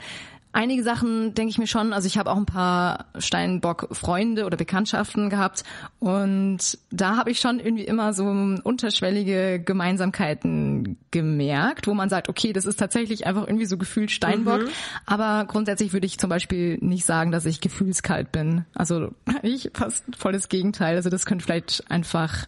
[0.53, 5.31] einige Sachen denke ich mir schon, also ich habe auch ein paar Steinbock-Freunde oder Bekanntschaften
[5.31, 5.65] gehabt
[5.99, 12.53] und da habe ich schon irgendwie immer so unterschwellige Gemeinsamkeiten gemerkt, wo man sagt, okay,
[12.53, 14.63] das ist tatsächlich einfach irgendwie so gefühlt Steinbock,
[15.07, 18.65] aber grundsätzlich würde ich zum Beispiel nicht sagen, dass ich gefühlskalt bin.
[18.75, 19.11] Also
[19.43, 20.97] ich fast voll das Gegenteil.
[20.97, 22.47] Also das könnte vielleicht einfach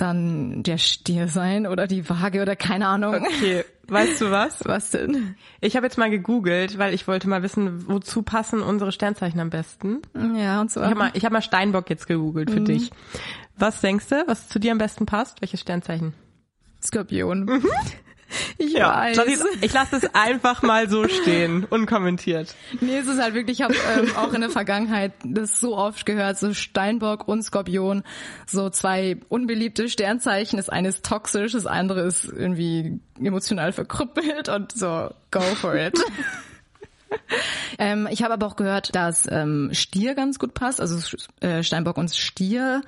[0.00, 3.16] dann der Stier sein oder die Waage oder keine Ahnung.
[3.16, 4.64] Okay, weißt du was?
[4.64, 5.36] Was denn?
[5.60, 9.50] Ich habe jetzt mal gegoogelt, weil ich wollte mal wissen, wozu passen unsere Sternzeichen am
[9.50, 10.02] besten.
[10.36, 10.80] Ja, und so.
[10.80, 12.90] Ich habe mal, ich hab mal Steinbock jetzt gegoogelt für dich.
[13.56, 15.40] Was denkst du, was zu dir am besten passt?
[15.42, 16.14] Welches Sternzeichen?
[16.82, 17.62] Skorpion.
[18.58, 19.18] Ich Ja, weiß.
[19.26, 22.54] ist- ich lasse es einfach mal so stehen, unkommentiert.
[22.80, 26.06] Nee, es ist halt wirklich, ich habe ähm, auch in der Vergangenheit das so oft
[26.06, 28.04] gehört, so Steinbock und Skorpion,
[28.46, 30.56] so zwei unbeliebte Sternzeichen.
[30.58, 35.98] Das eine ist toxisch, das andere ist irgendwie emotional verkrüppelt und so, go for it.
[37.78, 41.96] ähm, ich habe aber auch gehört, dass ähm, Stier ganz gut passt, also äh, Steinbock
[41.96, 42.82] und Stier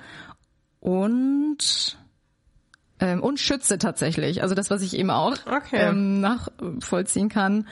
[0.79, 1.97] und
[3.03, 4.41] ähm, und Schütze tatsächlich.
[4.41, 5.89] Also das, was ich eben auch Okay.
[5.89, 7.67] ähm, nachvollziehen kann.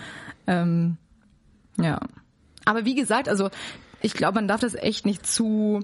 [0.46, 0.98] Ähm,
[1.80, 2.00] ja.
[2.66, 3.50] Aber wie gesagt, also
[4.02, 5.80] ich glaube, man darf das echt nicht zu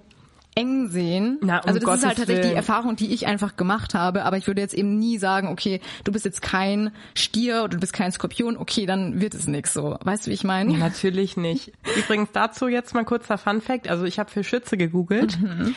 [0.54, 1.38] eng sehen.
[1.42, 2.58] Na, um also das Gottes ist halt tatsächlich die Willen.
[2.58, 4.26] Erfahrung, die ich einfach gemacht habe.
[4.26, 7.80] Aber ich würde jetzt eben nie sagen, okay, du bist jetzt kein Stier oder du
[7.80, 8.58] bist kein Skorpion.
[8.58, 9.98] Okay, dann wird es nix so.
[10.04, 10.76] Weißt du, wie ich meine?
[10.78, 11.72] Natürlich nicht.
[11.98, 13.88] Übrigens dazu jetzt mal kurzer Fun Fact.
[13.88, 15.40] Also ich habe für Schütze gegoogelt.
[15.40, 15.76] Mhm.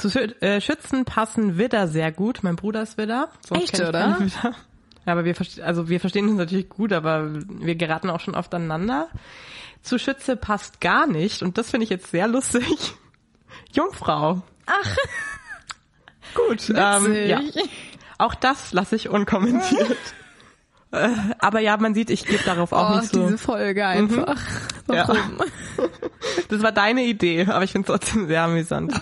[0.00, 0.08] Zu
[0.40, 2.40] äh, Schützen passen Widder sehr gut.
[2.42, 3.28] Mein Bruder ist Widder.
[3.46, 4.18] Sonst Echt, oder?
[4.18, 4.54] Widder.
[5.06, 8.54] Ja, aber wir, also wir verstehen uns natürlich gut, aber wir geraten auch schon oft
[8.54, 9.08] aneinander.
[9.82, 12.94] Zu Schütze passt gar nicht und das finde ich jetzt sehr lustig.
[13.72, 14.42] Jungfrau.
[14.66, 14.96] Ach,
[16.34, 16.70] Gut.
[16.74, 17.40] Ähm, ja.
[18.18, 19.96] Auch das lasse ich unkommentiert.
[20.92, 23.24] Äh, aber ja, man sieht, ich gebe darauf auch oh, nicht so.
[23.24, 24.36] diese Folge einfach.
[24.92, 25.06] Ja.
[25.06, 25.38] Warum?
[26.48, 29.00] Das war deine Idee, aber ich finde es trotzdem sehr amüsant.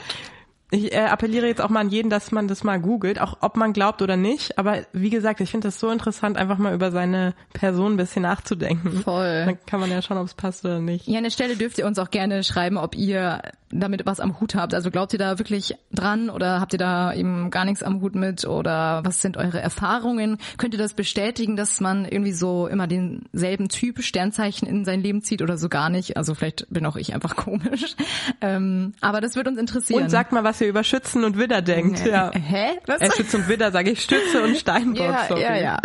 [0.70, 3.56] Ich äh, appelliere jetzt auch mal an jeden, dass man das mal googelt, auch ob
[3.56, 4.58] man glaubt oder nicht.
[4.58, 8.22] Aber wie gesagt, ich finde das so interessant, einfach mal über seine Person ein bisschen
[8.22, 9.02] nachzudenken.
[9.02, 9.44] Voll.
[9.46, 11.08] Dann kann man ja schauen, ob es passt oder nicht.
[11.08, 14.40] Ja, an der Stelle dürft ihr uns auch gerne schreiben, ob ihr damit was am
[14.40, 14.74] Hut habt.
[14.74, 18.14] Also glaubt ihr da wirklich dran oder habt ihr da eben gar nichts am Hut
[18.14, 20.38] mit oder was sind eure Erfahrungen?
[20.56, 25.22] Könnt ihr das bestätigen, dass man irgendwie so immer denselben Typ Sternzeichen in sein Leben
[25.22, 26.16] zieht oder so gar nicht?
[26.16, 27.94] Also vielleicht bin auch ich einfach komisch.
[28.40, 30.04] Ähm, aber das wird uns interessieren.
[30.04, 32.04] Und sagt mal, was ihr über Schützen und Widder denkt.
[32.06, 32.30] Ja.
[32.32, 32.78] Hä?
[32.86, 33.00] Was?
[33.00, 34.98] Äh, Schütze und Widder sage ich Stütze und Steinbock.
[35.04, 35.42] ja, sorry.
[35.42, 35.78] ja, ja.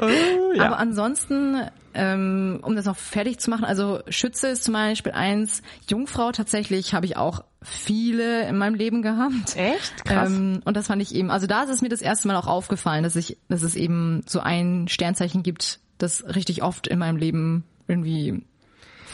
[0.00, 0.66] Oh, ja.
[0.66, 1.56] Aber ansonsten,
[1.94, 6.94] ähm, um das noch fertig zu machen, also Schütze ist zum Beispiel eins, Jungfrau tatsächlich
[6.94, 9.56] habe ich auch viele in meinem Leben gehabt.
[9.56, 10.04] Echt?
[10.04, 10.30] Krass.
[10.30, 12.46] Ähm, und das fand ich eben, also da ist es mir das erste Mal auch
[12.46, 17.16] aufgefallen, dass ich, dass es eben so ein Sternzeichen gibt, das richtig oft in meinem
[17.16, 18.44] Leben irgendwie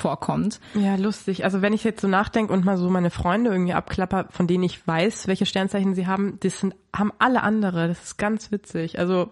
[0.02, 0.60] vorkommt.
[0.74, 1.44] Ja, lustig.
[1.44, 4.64] Also wenn ich jetzt so nachdenke und mal so meine Freunde irgendwie abklapper, von denen
[4.64, 7.88] ich weiß, welche Sternzeichen sie haben, das sind, haben alle andere.
[7.88, 8.98] Das ist ganz witzig.
[8.98, 9.30] Also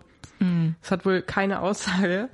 [0.83, 2.31] es hat wohl keine Aussage.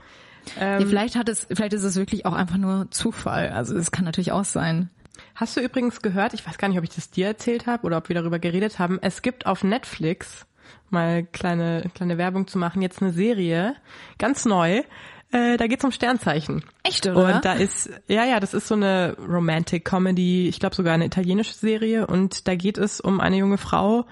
[0.61, 3.51] Ja, vielleicht hat es, vielleicht ist es wirklich auch einfach nur Zufall.
[3.51, 4.91] Also das kann natürlich auch sein.
[5.35, 7.97] Hast du übrigens gehört, ich weiß gar nicht, ob ich das dir erzählt habe oder
[7.97, 10.47] ob wir darüber geredet haben, es gibt auf Netflix,
[10.89, 13.75] mal kleine, kleine Werbung zu machen, jetzt eine Serie,
[14.19, 14.83] ganz neu,
[15.33, 16.65] äh, da geht's um Sternzeichen.
[16.83, 17.35] Echt, oder?
[17.37, 21.07] Und da ist, ja, ja, das ist so eine Romantic Comedy, ich glaube sogar eine
[21.07, 24.07] italienische Serie und da geht es um eine junge Frau.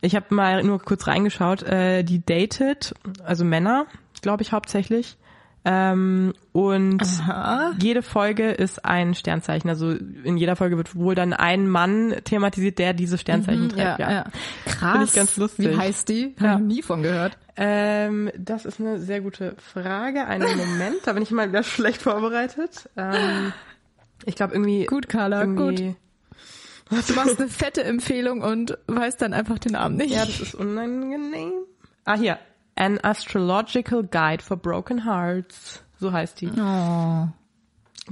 [0.00, 3.86] Ich habe mal nur kurz reingeschaut, äh, die datet, also Männer,
[4.22, 5.16] glaube ich hauptsächlich.
[5.66, 7.02] Ähm, und
[7.80, 9.70] jede Folge ist ein Sternzeichen.
[9.70, 13.94] Also in jeder Folge wird wohl dann ein Mann thematisiert, der diese Sternzeichen Mhm, ja,
[13.96, 13.98] trägt.
[14.10, 14.24] ja.
[14.66, 14.92] Krass.
[14.92, 15.70] Finde ich ganz lustig.
[15.70, 16.34] Wie heißt die?
[16.38, 16.54] Hab Ja.
[16.56, 17.38] ich nie von gehört.
[17.56, 20.26] Ähm, das ist eine sehr gute Frage.
[20.26, 22.88] Einen Moment, da bin ich mal wieder schlecht vorbereitet.
[22.96, 23.52] Ähm,
[24.24, 24.86] ich glaube irgendwie.
[24.86, 25.96] Gut, Carla, irgendwie,
[26.90, 30.14] Du machst eine fette Empfehlung und weißt dann einfach den Namen nicht.
[30.14, 31.52] Ja, das ist unangenehm.
[32.04, 32.38] Ah, hier.
[32.76, 35.82] An Astrological Guide for Broken Hearts.
[35.98, 36.48] So heißt die.
[36.48, 37.28] Oh.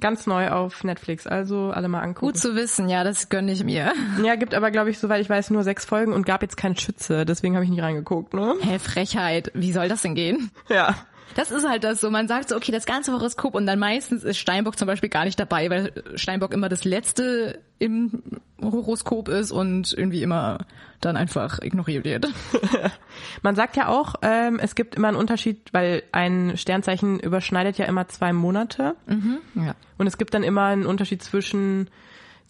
[0.00, 2.26] Ganz neu auf Netflix, also alle mal angucken.
[2.32, 3.92] Gut zu wissen, ja, das gönne ich mir.
[4.24, 6.76] Ja, gibt aber, glaube ich, soweit ich weiß, nur sechs Folgen und gab jetzt keinen
[6.76, 8.54] Schütze, deswegen habe ich nicht reingeguckt, ne?
[8.60, 9.50] Hä, Frechheit.
[9.54, 10.50] Wie soll das denn gehen?
[10.68, 10.94] Ja.
[11.34, 12.10] Das ist halt das so.
[12.10, 15.24] Man sagt so, okay, das ganze Horoskop und dann meistens ist Steinbock zum Beispiel gar
[15.24, 18.22] nicht dabei, weil Steinbock immer das letzte im
[18.60, 20.58] Horoskop ist und irgendwie immer
[21.00, 22.28] dann einfach ignoriert wird.
[23.42, 27.86] Man sagt ja auch, ähm, es gibt immer einen Unterschied, weil ein Sternzeichen überschneidet ja
[27.86, 28.94] immer zwei Monate.
[29.54, 29.74] Ja.
[29.98, 31.90] Und es gibt dann immer einen Unterschied zwischen,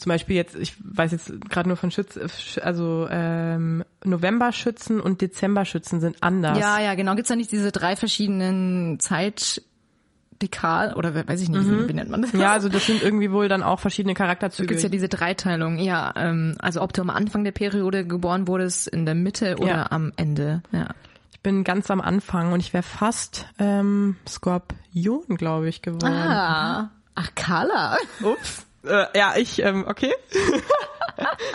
[0.03, 2.19] zum Beispiel jetzt, ich weiß jetzt gerade nur von Schütz,
[2.63, 6.59] also ähm, November-Schützen und Dezember-Schützen sind anders.
[6.59, 7.15] Ja, ja, genau.
[7.15, 12.23] Gibt's da nicht diese drei verschiedenen Zeitdekal oder weiß ich nicht, wie, wie nennt man
[12.23, 12.33] das?
[12.33, 14.67] Ja, also das sind irgendwie wohl dann auch verschiedene Da Charakterzüge.
[14.69, 15.79] gibt's ja diese Dreiteilung.
[15.79, 19.69] Ja, ähm, also ob du am Anfang der Periode geboren wurdest, in der Mitte oder
[19.69, 19.87] Ja.
[19.91, 20.63] am Ende.
[20.73, 20.89] Ja.
[21.33, 26.07] ich bin ganz am Anfang und ich wäre fast ähm, Skorpion, glaube ich, geworden.
[26.13, 26.91] Ah.
[27.15, 27.97] Ach, Carla.
[28.23, 28.67] Ups.
[28.85, 30.13] Äh, ja, ich, ähm, okay.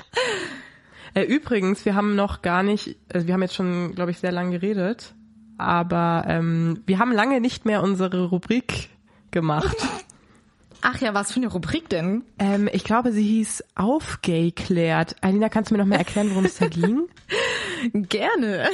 [1.13, 4.31] äh, übrigens, wir haben noch gar nicht, also wir haben jetzt schon, glaube ich, sehr
[4.31, 5.13] lange geredet,
[5.57, 8.89] aber ähm, wir haben lange nicht mehr unsere Rubrik
[9.31, 9.75] gemacht.
[10.81, 12.23] Ach ja, was für eine Rubrik denn?
[12.39, 15.15] ähm, ich glaube, sie hieß Aufgeklärt.
[15.21, 17.07] Alina, kannst du mir noch mal erklären, worum es da ging?
[17.93, 18.69] Gerne.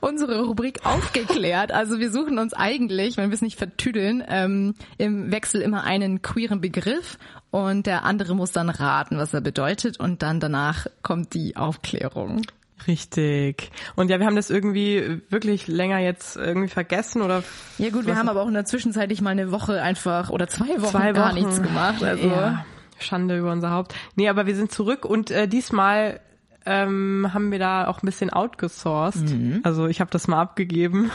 [0.00, 1.72] Unsere Rubrik aufgeklärt.
[1.72, 6.22] Also wir suchen uns eigentlich, wenn wir es nicht vertüdeln, ähm, im Wechsel immer einen
[6.22, 7.18] queeren Begriff
[7.50, 12.42] und der andere muss dann raten, was er bedeutet und dann danach kommt die Aufklärung.
[12.86, 13.70] Richtig.
[13.94, 17.42] Und ja, wir haben das irgendwie wirklich länger jetzt irgendwie vergessen oder.
[17.78, 20.80] Ja gut, wir haben aber auch in der Zwischenzeit mal eine Woche einfach oder zwei
[20.80, 22.02] Wochen, zwei Wochen gar nichts gemacht.
[22.02, 22.28] Also.
[22.28, 22.64] Ja.
[22.98, 23.94] Schande über unser Haupt.
[24.14, 26.20] Nee, aber wir sind zurück und äh, diesmal
[26.66, 29.30] ähm, haben wir da auch ein bisschen outgesourced.
[29.30, 29.60] Mhm.
[29.62, 31.10] Also ich habe das mal abgegeben.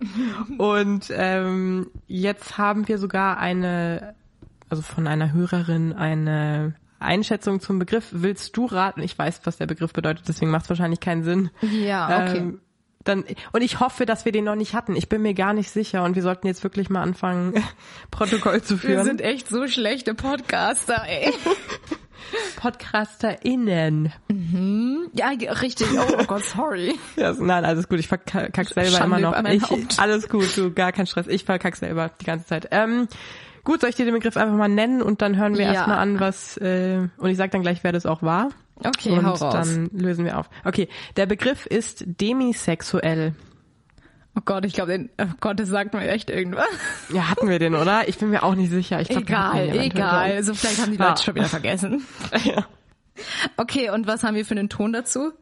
[0.58, 4.14] und ähm, jetzt haben wir sogar eine,
[4.68, 8.08] also von einer Hörerin eine Einschätzung zum Begriff.
[8.10, 9.00] Willst du raten?
[9.00, 11.50] Ich weiß, was der Begriff bedeutet, deswegen macht es wahrscheinlich keinen Sinn.
[11.60, 12.38] Ja, okay.
[12.38, 12.60] Ähm,
[13.04, 14.96] dann, und ich hoffe, dass wir den noch nicht hatten.
[14.96, 17.54] Ich bin mir gar nicht sicher und wir sollten jetzt wirklich mal anfangen,
[18.10, 18.96] Protokoll zu führen.
[18.96, 21.32] Wir sind echt so schlechte Podcaster, ey.
[22.56, 24.12] PodcasterInnen.
[24.28, 25.10] Mhm.
[25.12, 25.88] Ja, richtig.
[25.94, 26.94] Oh, oh Gott, sorry.
[27.16, 27.98] ja, nein, alles gut.
[28.00, 29.50] Ich verkack selber Schande immer noch.
[29.50, 31.26] Ich, alles gut, du, gar kein Stress.
[31.26, 32.68] Ich verkack selber die ganze Zeit.
[32.70, 33.08] Ähm,
[33.64, 35.72] gut, soll ich dir den Begriff einfach mal nennen und dann hören wir ja.
[35.72, 38.50] erstmal an, was, äh, und ich sag dann gleich, wer das auch war.
[38.84, 39.52] Okay, und hau raus.
[39.52, 40.50] dann lösen wir auf.
[40.64, 43.34] Okay, der Begriff ist demisexuell.
[44.36, 46.66] Oh Gott, ich glaube, oh Gott, das sagt mir echt irgendwas.
[47.08, 48.06] Ja, hatten wir den, oder?
[48.06, 49.00] Ich bin mir auch nicht sicher.
[49.00, 50.32] Ich glaub, egal, egal.
[50.32, 51.16] Also vielleicht haben die Leute ja.
[51.16, 52.04] schon wieder vergessen.
[52.44, 52.66] ja.
[53.56, 55.32] Okay, und was haben wir für einen Ton dazu?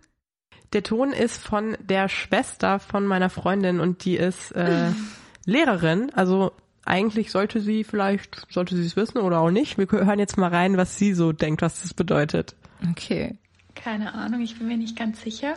[0.72, 4.90] Der Ton ist von der Schwester von meiner Freundin und die ist äh,
[5.44, 6.12] Lehrerin.
[6.14, 6.52] Also
[6.84, 9.76] eigentlich sollte sie vielleicht, sollte sie es wissen oder auch nicht.
[9.76, 12.54] Wir hören jetzt mal rein, was sie so denkt, was das bedeutet.
[12.90, 13.38] Okay.
[13.74, 15.54] Keine Ahnung, ich bin mir nicht ganz sicher.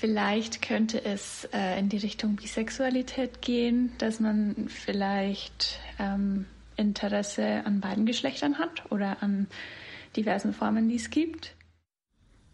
[0.00, 7.80] Vielleicht könnte es äh, in die Richtung Bisexualität gehen, dass man vielleicht ähm, Interesse an
[7.80, 9.48] beiden Geschlechtern hat oder an
[10.14, 11.56] diversen Formen, die es gibt.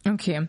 [0.07, 0.49] Okay.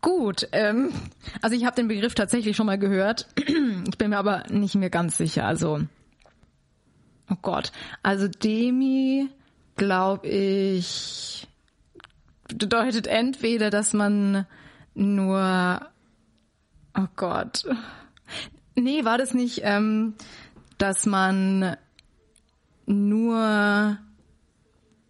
[0.00, 0.92] Gut, ähm,
[1.40, 3.28] also ich habe den Begriff tatsächlich schon mal gehört.
[3.88, 5.44] Ich bin mir aber nicht mehr ganz sicher.
[5.44, 5.80] Also,
[7.30, 7.70] oh Gott,
[8.02, 9.28] also Demi,
[9.76, 11.46] glaube ich,
[12.48, 14.46] bedeutet entweder, dass man
[14.94, 15.80] nur,
[16.96, 17.64] oh Gott,
[18.74, 20.14] nee, war das nicht, ähm,
[20.78, 21.76] dass man
[22.86, 23.98] nur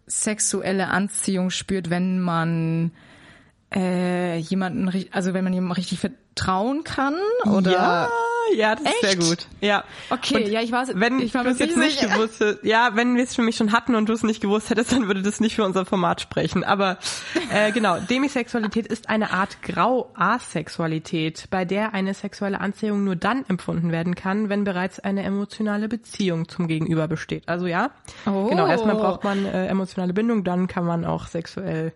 [0.05, 2.91] sexuelle Anziehung spürt, wenn man
[3.73, 7.15] äh, jemanden, also wenn man jemandem richtig vertrauen kann?
[7.45, 7.71] Oder?
[7.71, 8.09] Ja,
[8.55, 8.95] ja, das Echt?
[8.95, 9.47] ist sehr gut.
[9.61, 9.83] Ja.
[10.09, 12.13] Okay, und ja, ich weiß, wenn ich war es jetzt nicht sicher.
[12.13, 14.91] gewusst, ja, wenn wir es für mich schon hatten und du es nicht gewusst hättest,
[14.91, 16.63] dann würde das nicht für unser Format sprechen.
[16.63, 16.97] Aber
[17.51, 23.91] äh, genau, Demisexualität ist eine Art Grau-Asexualität, bei der eine sexuelle Anziehung nur dann empfunden
[23.91, 27.47] werden kann, wenn bereits eine emotionale Beziehung zum Gegenüber besteht.
[27.47, 27.91] Also ja,
[28.25, 28.47] oh.
[28.47, 31.93] genau, erstmal braucht man äh, emotionale Bindung, dann kann man auch sexuell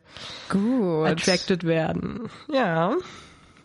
[0.49, 1.07] gut.
[1.07, 2.29] attracted werden.
[2.51, 2.95] Ja.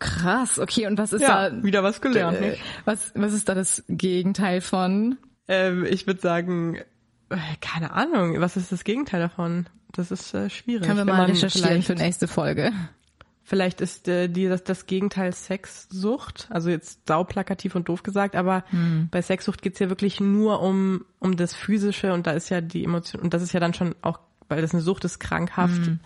[0.02, 1.62] Krass, okay, und was ist ja, da?
[1.62, 2.56] Wieder was gelernt, äh?
[2.84, 5.16] Was, was ist da das Gegenteil von?
[5.46, 6.76] Ähm, ich würde sagen,
[7.30, 9.68] äh, keine Ahnung, was ist das Gegenteil davon?
[9.92, 10.86] Das ist äh, schwierig.
[10.86, 12.72] Können wir mal recherchieren für nächste Folge.
[13.44, 18.64] Vielleicht ist äh, die, das, das Gegenteil Sexsucht, also jetzt sauplakativ und doof gesagt, aber
[18.70, 19.08] hm.
[19.10, 22.84] bei Sexsucht geht's ja wirklich nur um, um das Physische und da ist ja die
[22.84, 25.86] Emotion, und das ist ja dann schon auch, weil das eine Sucht ist, krankhaft.
[25.86, 26.00] Hm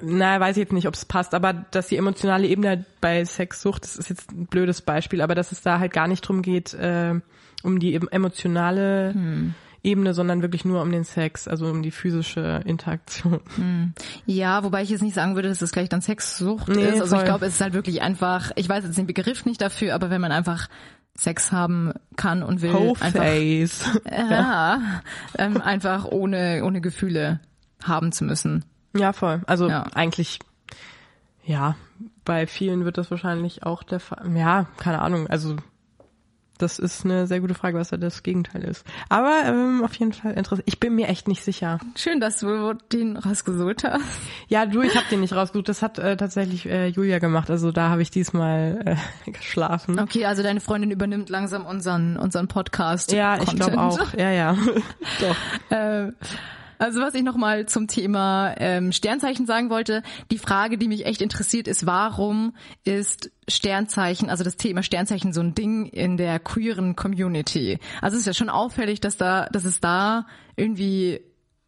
[0.00, 3.84] na, weiß ich jetzt nicht, ob es passt, aber dass die emotionale Ebene bei Sexsucht,
[3.84, 6.72] das ist jetzt ein blödes Beispiel, aber dass es da halt gar nicht drum geht,
[6.74, 7.14] äh,
[7.62, 9.54] um die emotionale hm.
[9.82, 13.40] Ebene, sondern wirklich nur um den Sex, also um die physische Interaktion.
[13.56, 13.92] Hm.
[14.24, 17.00] Ja, wobei ich jetzt nicht sagen würde, dass es gleich dann Sexsucht nee, ist.
[17.00, 17.18] Also voll.
[17.18, 20.10] ich glaube, es ist halt wirklich einfach, ich weiß jetzt den Begriff nicht dafür, aber
[20.10, 20.68] wenn man einfach
[21.14, 23.24] Sex haben kann und will, einfach,
[24.10, 24.80] ja,
[25.38, 27.40] ähm, einfach ohne ohne Gefühle
[27.82, 28.64] haben zu müssen.
[28.98, 29.42] Ja, voll.
[29.46, 29.84] Also ja.
[29.94, 30.38] eigentlich,
[31.44, 31.76] ja,
[32.24, 34.30] bei vielen wird das wahrscheinlich auch der Fall.
[34.34, 35.26] Ja, keine Ahnung.
[35.28, 35.56] Also
[36.58, 38.84] das ist eine sehr gute Frage, was da das Gegenteil ist.
[39.08, 40.62] Aber ähm, auf jeden Fall interessant.
[40.66, 41.78] Ich bin mir echt nicht sicher.
[41.96, 44.04] Schön, dass du den rausgesucht hast.
[44.48, 45.68] Ja, du, ich habe den nicht rausgesucht.
[45.68, 47.50] Das hat äh, tatsächlich äh, Julia gemacht.
[47.50, 49.98] Also da habe ich diesmal äh, geschlafen.
[49.98, 53.12] Okay, also deine Freundin übernimmt langsam unseren unseren Podcast.
[53.12, 54.14] Ja, ich glaube auch.
[54.14, 54.56] Ja, ja.
[55.20, 55.76] Doch.
[55.76, 56.12] Äh,
[56.78, 61.22] also was ich nochmal zum Thema ähm, Sternzeichen sagen wollte, die Frage, die mich echt
[61.22, 66.96] interessiert, ist, warum ist Sternzeichen, also das Thema Sternzeichen so ein Ding in der queeren
[66.96, 67.78] Community?
[68.00, 71.20] Also es ist ja schon auffällig, dass da, dass es da irgendwie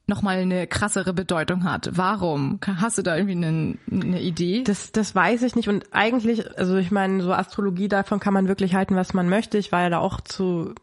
[0.08, 1.90] nochmal eine krassere Bedeutung hat.
[1.92, 2.58] Warum?
[2.66, 4.64] Hast du da irgendwie eine, eine Idee?
[4.64, 5.68] Das, das weiß ich nicht.
[5.68, 9.58] Und eigentlich, also ich meine, so Astrologie, davon kann man wirklich halten, was man möchte.
[9.58, 10.74] Ich war ja da auch zu,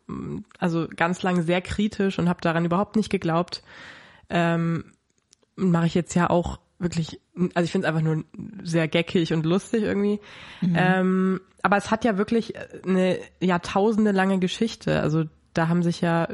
[0.60, 3.64] also ganz lang sehr kritisch und habe daran überhaupt nicht geglaubt
[4.30, 4.86] ähm,
[5.56, 7.22] mache ich jetzt ja auch wirklich,
[7.54, 8.24] also ich finde es einfach nur
[8.64, 10.20] sehr geckig und lustig irgendwie.
[10.62, 12.54] Ähm, aber es hat ja wirklich
[12.86, 15.00] eine Jahrtausende lange Geschichte.
[15.02, 16.28] Also da haben sich ja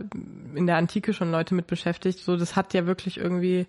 [0.56, 2.20] in der Antike schon Leute mit beschäftigt.
[2.20, 3.68] So, das hat ja wirklich irgendwie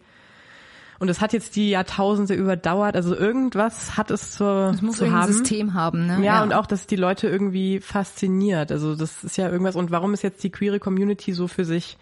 [1.03, 2.95] und es hat jetzt die Jahrtausende überdauert.
[2.95, 5.33] Also irgendwas hat es zur, Es muss zu haben.
[5.33, 6.25] System haben, ne?
[6.25, 8.71] Ja, und auch, dass die Leute irgendwie fasziniert.
[8.71, 9.75] Also das ist ja irgendwas.
[9.75, 11.99] Und warum ist jetzt die queere Community so für sich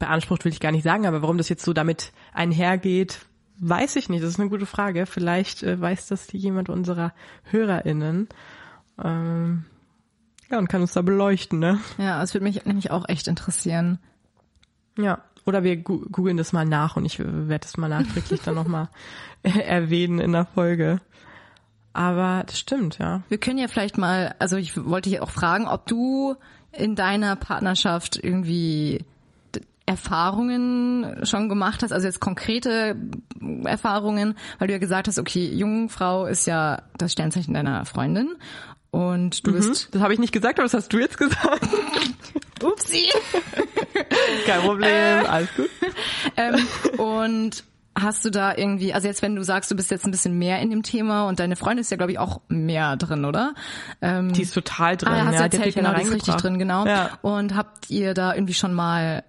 [0.00, 3.20] beansprucht, will ich gar nicht sagen, aber warum das jetzt so damit einhergeht,
[3.60, 4.24] weiß ich nicht.
[4.24, 5.06] Das ist eine gute Frage.
[5.06, 7.12] Vielleicht äh, weiß das jemand unserer
[7.44, 8.28] HörerInnen.
[9.02, 9.64] Ähm,
[10.50, 11.78] ja, und kann uns da beleuchten, ne?
[11.98, 14.00] Ja, es würde mich nämlich auch echt interessieren.
[14.98, 15.22] Ja.
[15.46, 18.88] Oder wir googeln das mal nach und ich äh, werde das mal nachträglich dann nochmal
[19.42, 21.00] erwähnen in der Folge.
[21.92, 23.22] Aber das stimmt, ja.
[23.28, 26.36] Wir können ja vielleicht mal, also ich wollte dich auch fragen, ob du
[26.72, 29.04] in deiner Partnerschaft irgendwie
[29.90, 32.94] Erfahrungen schon gemacht hast, also jetzt konkrete
[33.64, 38.36] Erfahrungen, weil du ja gesagt hast, okay, Jungfrau ist ja das Sternzeichen deiner Freundin
[38.92, 41.66] und du bist, Das habe ich nicht gesagt, aber das hast du jetzt gesagt.
[42.62, 43.08] upsie,
[44.46, 45.70] Kein Problem, alles gut.
[46.36, 46.66] ähm,
[46.98, 47.64] und
[47.98, 50.60] hast du da irgendwie, also jetzt wenn du sagst, du bist jetzt ein bisschen mehr
[50.60, 53.54] in dem Thema und deine Freundin ist ja glaube ich auch mehr drin, oder?
[54.00, 55.12] Ähm, Die ist total drin.
[55.12, 56.86] Ah, ja, hast ja, erzählt, genau, die ist richtig drin, genau.
[56.86, 57.18] Ja.
[57.22, 59.24] Und habt ihr da irgendwie schon mal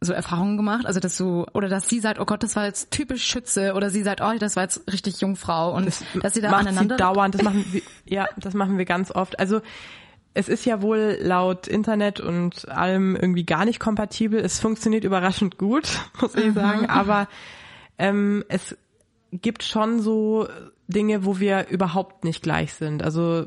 [0.00, 0.86] so Erfahrungen gemacht?
[0.86, 3.90] Also, dass du, oder dass sie sagt, oh Gott, das war jetzt typisch Schütze, oder
[3.90, 5.86] sie sagt, oh, das war jetzt richtig Jungfrau, und
[6.22, 6.96] dass sie da macht aneinander.
[6.96, 9.38] sie dauernd, das machen wir, ja, das machen wir ganz oft.
[9.38, 9.60] Also,
[10.32, 14.40] es ist ja wohl laut Internet und allem irgendwie gar nicht kompatibel.
[14.40, 15.88] Es funktioniert überraschend gut,
[16.20, 16.40] muss Mhm.
[16.48, 17.28] ich sagen, aber
[17.98, 18.76] ähm, es
[19.32, 20.48] gibt schon so
[20.88, 23.02] Dinge, wo wir überhaupt nicht gleich sind.
[23.02, 23.46] Also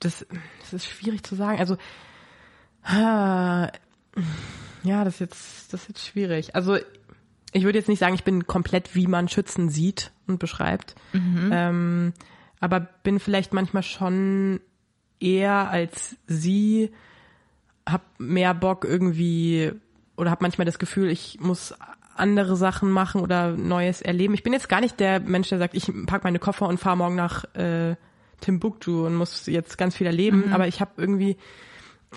[0.00, 0.26] das,
[0.60, 1.58] das ist schwierig zu sagen.
[1.58, 1.76] Also
[2.84, 3.68] ah,
[4.82, 6.54] ja, das ist jetzt das ist jetzt schwierig.
[6.54, 6.76] Also
[7.52, 10.94] ich würde jetzt nicht sagen, ich bin komplett wie man Schützen sieht und beschreibt,
[11.52, 12.12] ähm,
[12.60, 14.60] aber bin vielleicht manchmal schon
[15.18, 16.90] eher als sie,
[17.86, 19.72] hab mehr Bock irgendwie
[20.16, 21.74] oder hab manchmal das Gefühl, ich muss
[22.16, 24.34] andere Sachen machen oder Neues erleben.
[24.34, 26.96] Ich bin jetzt gar nicht der Mensch, der sagt, ich pack meine Koffer und fahre
[26.96, 27.96] morgen nach äh,
[28.40, 31.36] Timbuktu und muss jetzt ganz viel erleben, aber ich habe irgendwie,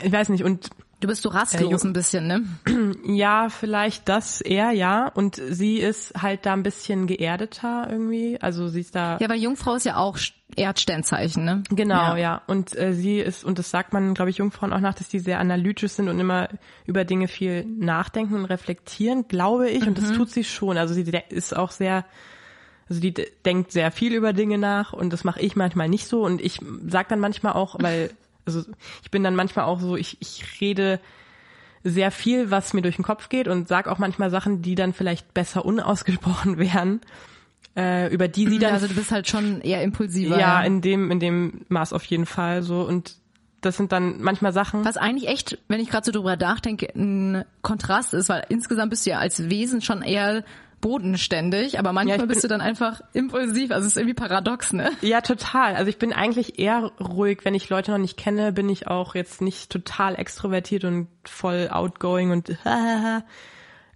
[0.02, 0.70] ich weiß nicht, und
[1.04, 2.44] Du bist so rastlos Äh, ein bisschen, ne?
[3.06, 5.10] ja, vielleicht das eher, ja.
[5.10, 8.40] Und sie ist halt da ein bisschen geerdeter irgendwie.
[8.40, 9.18] Also sie ist da.
[9.20, 10.18] Ja, weil Jungfrau ist ja auch
[10.56, 11.64] Erdsternzeichen, ne?
[11.70, 12.42] Genau, ja.
[12.48, 15.20] Und äh, sie ist, und das sagt man, glaube ich, Jungfrauen auch nach, dass die
[15.20, 16.48] sehr analytisch sind und immer
[16.86, 19.86] über Dinge viel nachdenken und reflektieren, glaube ich.
[19.86, 20.78] Und das tut sie schon.
[20.78, 22.06] Also sie ist auch sehr,
[22.88, 26.08] also die de- denkt sehr viel über Dinge nach und das mache ich manchmal nicht
[26.08, 26.24] so.
[26.24, 28.12] Und ich sag dann manchmal auch, weil,
[28.46, 28.64] also
[29.04, 31.00] ich bin dann manchmal auch so, ich, ich rede
[31.84, 34.94] sehr viel, was mir durch den Kopf geht und sag auch manchmal Sachen, die dann
[34.94, 37.02] vielleicht besser unausgesprochen wären,
[37.76, 40.40] äh, über die sie dann also du bist halt schon eher impulsiver.
[40.40, 42.82] ja, in dem, in dem Maß auf jeden Fall so.
[42.82, 43.16] Und
[43.62, 44.86] das sind dann manchmal Sachen.
[44.86, 49.06] Was eigentlich echt, wenn ich gerade so drüber nachdenke, ein Kontrast ist, weil insgesamt bist
[49.06, 50.44] du ja als Wesen schon eher
[50.84, 53.72] bodenständig, aber manchmal Ja, bist du dann einfach impulsiv.
[53.72, 54.92] Also es ist irgendwie paradox, ne?
[55.02, 55.76] Ja, total.
[55.76, 59.16] Also ich bin eigentlich eher ruhig, wenn ich Leute noch nicht kenne, bin ich auch
[59.16, 62.56] jetzt nicht total extrovertiert und voll outgoing und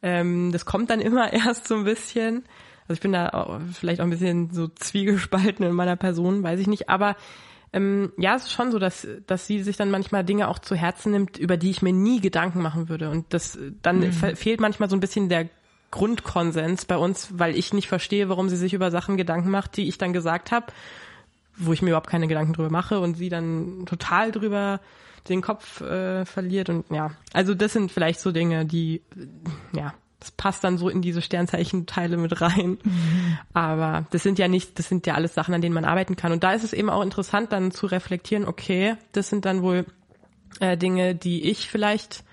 [0.02, 2.44] ähm, das kommt dann immer erst so ein bisschen.
[2.88, 6.60] Also ich bin da auch vielleicht auch ein bisschen so zwiegespalten in meiner Person, weiß
[6.60, 6.88] ich nicht.
[6.90, 7.16] Aber
[7.74, 10.74] ähm, ja, es ist schon so, dass, dass sie sich dann manchmal Dinge auch zu
[10.76, 13.10] Herzen nimmt, über die ich mir nie Gedanken machen würde.
[13.10, 15.50] Und das dann fe- fehlt manchmal so ein bisschen der
[15.92, 19.88] Grundkonsens bei uns, weil ich nicht verstehe, warum sie sich über Sachen Gedanken macht, die
[19.88, 20.68] ich dann gesagt habe,
[21.56, 24.80] wo ich mir überhaupt keine Gedanken drüber mache und sie dann total drüber
[25.30, 29.02] den Kopf äh, verliert und ja, also das sind vielleicht so Dinge, die
[29.74, 32.78] ja, das passt dann so in diese Sternzeichenteile mit rein.
[33.54, 36.32] Aber das sind ja nicht, das sind ja alles Sachen, an denen man arbeiten kann.
[36.32, 39.86] Und da ist es eben auch interessant, dann zu reflektieren, okay, das sind dann wohl
[40.60, 42.24] äh, Dinge, die ich vielleicht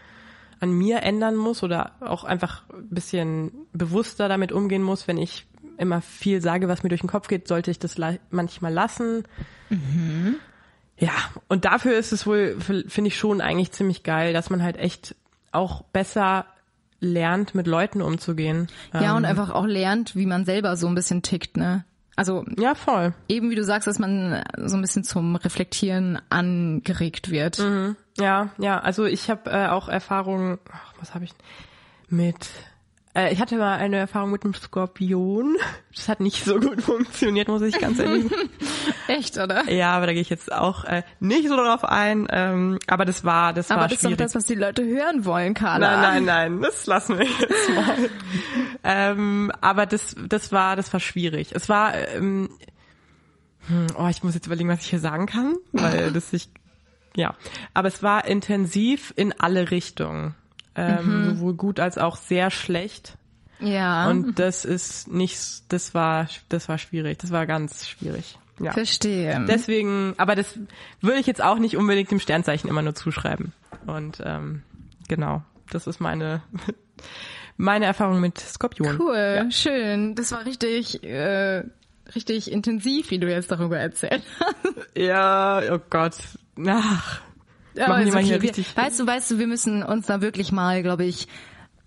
[0.65, 5.47] an mir ändern muss oder auch einfach ein bisschen bewusster damit umgehen muss, wenn ich
[5.79, 7.97] immer viel sage, was mir durch den Kopf geht, sollte ich das
[8.31, 9.25] manchmal lassen.
[10.99, 11.13] Ja,
[11.49, 15.15] und dafür ist es wohl, finde ich schon eigentlich ziemlich geil, dass man halt echt
[15.53, 16.47] auch besser
[17.01, 18.69] lernt, mit Leuten umzugehen.
[18.93, 21.85] Ja, und Ähm, einfach auch lernt, wie man selber so ein bisschen tickt, ne?
[22.17, 23.13] Also Ja, voll.
[23.29, 27.59] eben wie du sagst, dass man so ein bisschen zum Reflektieren angeregt wird.
[28.19, 30.59] Ja, ja, also ich habe äh, auch Erfahrungen,
[31.01, 31.33] was habe ich
[32.09, 32.51] mit
[33.15, 35.57] Äh, ich hatte mal eine Erfahrung mit einem Skorpion.
[35.95, 38.51] Das hat nicht so gut funktioniert, muss ich ganz ehrlich sagen.
[39.09, 39.71] Echt, oder?
[39.71, 42.27] Ja, aber da gehe ich jetzt auch äh, nicht so darauf ein.
[42.31, 44.19] Ähm, aber das war, das Aber war das ist doch schwierig.
[44.19, 46.01] das, was die Leute hören wollen, Carla.
[46.01, 48.11] Nein, nein, nein, das lassen wir jetzt mal.
[48.83, 51.53] ähm, aber das, das war, das war schwierig.
[51.55, 52.49] Es war, ähm,
[53.69, 56.49] hm, oh, ich muss jetzt überlegen, was ich hier sagen kann, weil das sich,
[57.15, 57.35] ja.
[57.75, 60.35] Aber es war intensiv in alle Richtungen,
[60.77, 63.17] ähm, sowohl gut als auch sehr schlecht.
[63.61, 67.19] Ja, Und das ist nicht, das war, das war schwierig.
[67.19, 68.39] Das war ganz schwierig.
[68.61, 68.73] Ja.
[68.73, 69.45] verstehe.
[69.49, 70.59] Deswegen, aber das
[71.01, 73.53] würde ich jetzt auch nicht unbedingt dem Sternzeichen immer nur zuschreiben.
[73.87, 74.63] Und ähm,
[75.09, 76.43] genau, das ist meine
[77.57, 79.01] meine Erfahrung mit Skorpion.
[79.01, 80.15] Cool, schön.
[80.15, 81.65] Das war richtig, äh,
[82.15, 84.57] richtig intensiv, wie du jetzt darüber erzählt hast.
[84.97, 86.17] Ja, oh Gott.
[86.67, 87.21] Ach,
[87.75, 88.47] Die ist mal hier okay.
[88.47, 91.27] richtig- weißt du, weißt du, wir müssen uns da wirklich mal, glaube ich,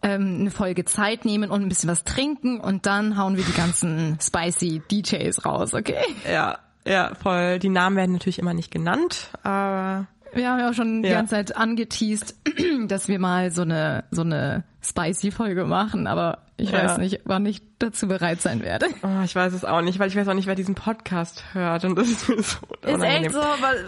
[0.04, 3.54] ähm, eine Folge Zeit nehmen und ein bisschen was trinken und dann hauen wir die
[3.54, 5.96] ganzen spicy DJs raus, okay?
[6.32, 7.60] ja, ja, voll.
[7.60, 11.16] Die Namen werden natürlich immer nicht genannt, aber Wir haben ja auch schon die Ja.
[11.16, 12.36] ganze Zeit angeteased,
[12.88, 16.84] dass wir mal so eine so eine spicy Folge machen, aber ich Ja.
[16.84, 18.88] weiß nicht, wann ich dazu bereit sein werde.
[19.04, 21.86] oh, ich weiß es auch nicht, weil ich weiß auch nicht, wer diesen Podcast hört
[21.86, 23.24] und das ist mir so Ist unangenehm.
[23.24, 23.86] echt so, weil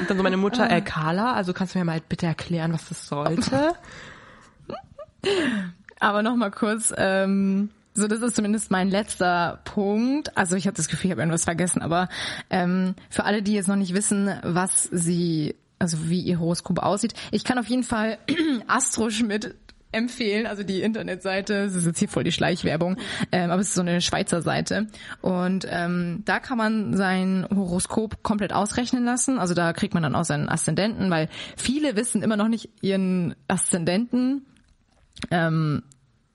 [0.00, 2.88] Und dann so meine Mutter, äh, Carla, also kannst du mir mal bitte erklären, was
[2.88, 3.74] das sollte?
[6.00, 10.36] Aber noch mal kurz, ähm, so das ist zumindest mein letzter Punkt.
[10.36, 12.08] Also ich habe das Gefühl, ich habe irgendwas vergessen, aber
[12.48, 17.14] ähm, für alle, die jetzt noch nicht wissen, was sie, also wie ihr Horoskop aussieht,
[17.30, 18.18] ich kann auf jeden Fall
[18.66, 19.54] Astro Schmidt
[19.92, 22.96] empfehlen, also die Internetseite, das ist jetzt hier voll die Schleichwerbung,
[23.32, 24.86] ähm, aber es ist so eine Schweizer Seite.
[25.20, 30.14] Und ähm, da kann man sein Horoskop komplett ausrechnen lassen, also da kriegt man dann
[30.14, 34.46] auch seinen Aszendenten, weil viele wissen immer noch nicht ihren Aszendenten,
[35.30, 35.82] ähm,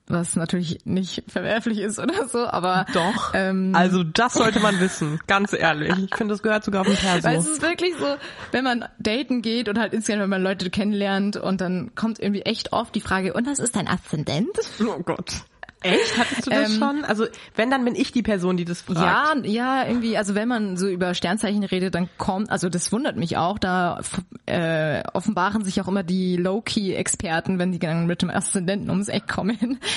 [0.08, 3.34] was natürlich nicht verwerflich ist oder so, aber Doch.
[3.34, 5.93] Ähm, also das sollte man wissen, ganz ehrlich.
[5.97, 7.28] Ich finde, das gehört sogar auf den Perso.
[7.28, 8.16] Weil es ist wirklich so,
[8.51, 12.41] wenn man daten geht und halt insgesamt, wenn man Leute kennenlernt und dann kommt irgendwie
[12.41, 14.58] echt oft die Frage, und was ist dein Aszendent?
[14.82, 15.41] Oh Gott.
[15.86, 16.18] Echt?
[16.18, 17.06] Hattest du das Ähm, schon?
[17.06, 17.26] Also
[17.56, 19.46] wenn, dann bin ich die Person, die das fragt.
[19.46, 23.18] Ja, ja, irgendwie, also wenn man so über Sternzeichen redet, dann kommt, also das wundert
[23.18, 24.02] mich auch, da
[24.46, 29.28] äh, offenbaren sich auch immer die Low-Key-Experten, wenn die dann mit dem Aszendenten ums Eck
[29.28, 29.80] kommen.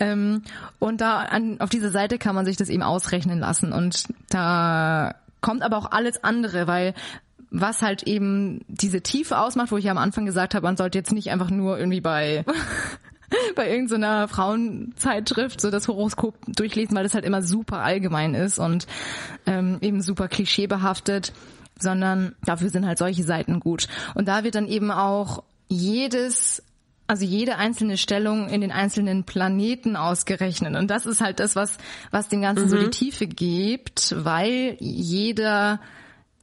[0.00, 0.42] Ähm,
[0.78, 5.14] und da an, auf dieser Seite kann man sich das eben ausrechnen lassen und da
[5.40, 6.94] kommt aber auch alles andere, weil
[7.50, 10.98] was halt eben diese Tiefe ausmacht, wo ich ja am Anfang gesagt habe, man sollte
[10.98, 12.44] jetzt nicht einfach nur irgendwie bei
[13.54, 18.86] bei irgendeiner Frauenzeitschrift so das Horoskop durchlesen, weil das halt immer super allgemein ist und
[19.46, 21.32] ähm, eben super klischeebehaftet,
[21.78, 23.88] sondern dafür sind halt solche Seiten gut.
[24.14, 26.62] Und da wird dann eben auch jedes
[27.08, 30.74] also jede einzelne Stellung in den einzelnen Planeten ausgerechnet.
[30.74, 31.78] Und das ist halt das, was,
[32.10, 35.80] was dem Ganzen so die Tiefe gibt, weil jeder,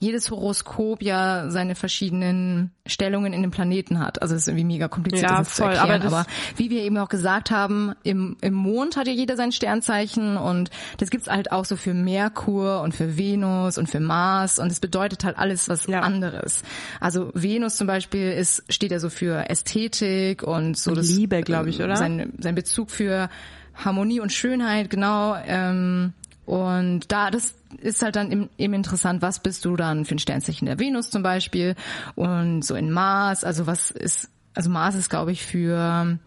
[0.03, 4.21] jedes Horoskop ja seine verschiedenen Stellungen in den Planeten hat.
[4.21, 6.01] Also es ist irgendwie mega kompliziert, Ja, das zu voll, erklären.
[6.03, 6.25] aber Aber,
[6.57, 10.69] wie wir eben auch gesagt haben, im, im Mond hat ja jeder sein Sternzeichen und
[10.97, 14.79] das gibt's halt auch so für Merkur und für Venus und für Mars und es
[14.79, 16.01] bedeutet halt alles was Ja.
[16.01, 16.63] anderes.
[16.99, 21.41] Also Venus zum Beispiel ist, steht ja so für Ästhetik und so Und das, Liebe,
[21.41, 21.95] glaub ich, äh, oder?
[21.95, 23.29] Sein, sein Bezug für
[23.75, 25.35] Harmonie und Schönheit, genau.
[25.47, 26.13] Ähm,
[26.45, 30.65] und da, das ist halt dann eben, interessant, was bist du dann für ein Sternzeichen
[30.65, 31.75] der Venus zum Beispiel
[32.15, 36.17] und so in Mars, also was ist, also Mars ist glaube ich für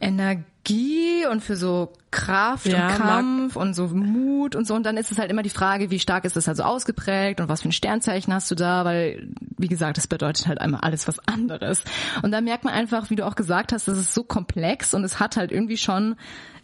[0.00, 4.74] Energie und für so Kraft Ja, und Kampf und so Mut und so.
[4.74, 7.48] Und dann ist es halt immer die Frage, wie stark ist das also ausgeprägt und
[7.48, 9.28] was für ein Sternzeichen hast du da, weil,
[9.58, 11.82] wie gesagt, das bedeutet halt einmal alles was anderes.
[12.22, 15.02] Und da merkt man einfach, wie du auch gesagt hast, das ist so komplex und
[15.02, 16.16] es hat halt irgendwie schon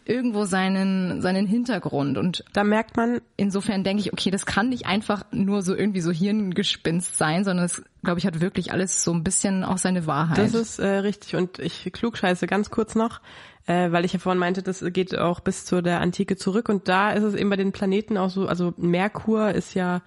[0.05, 2.17] irgendwo seinen, seinen Hintergrund.
[2.17, 6.01] Und Da merkt man, insofern denke ich, okay, das kann nicht einfach nur so irgendwie
[6.01, 10.07] so Hirngespinst sein, sondern es, glaube ich, hat wirklich alles so ein bisschen auch seine
[10.07, 10.37] Wahrheit.
[10.37, 11.35] das ist äh, richtig.
[11.35, 13.21] Und ich klugscheiße ganz kurz noch,
[13.67, 16.69] äh, weil ich ja vorhin meinte, das geht auch bis zu der Antike zurück.
[16.69, 20.01] Und da ist es eben bei den Planeten auch so, also Merkur ist ja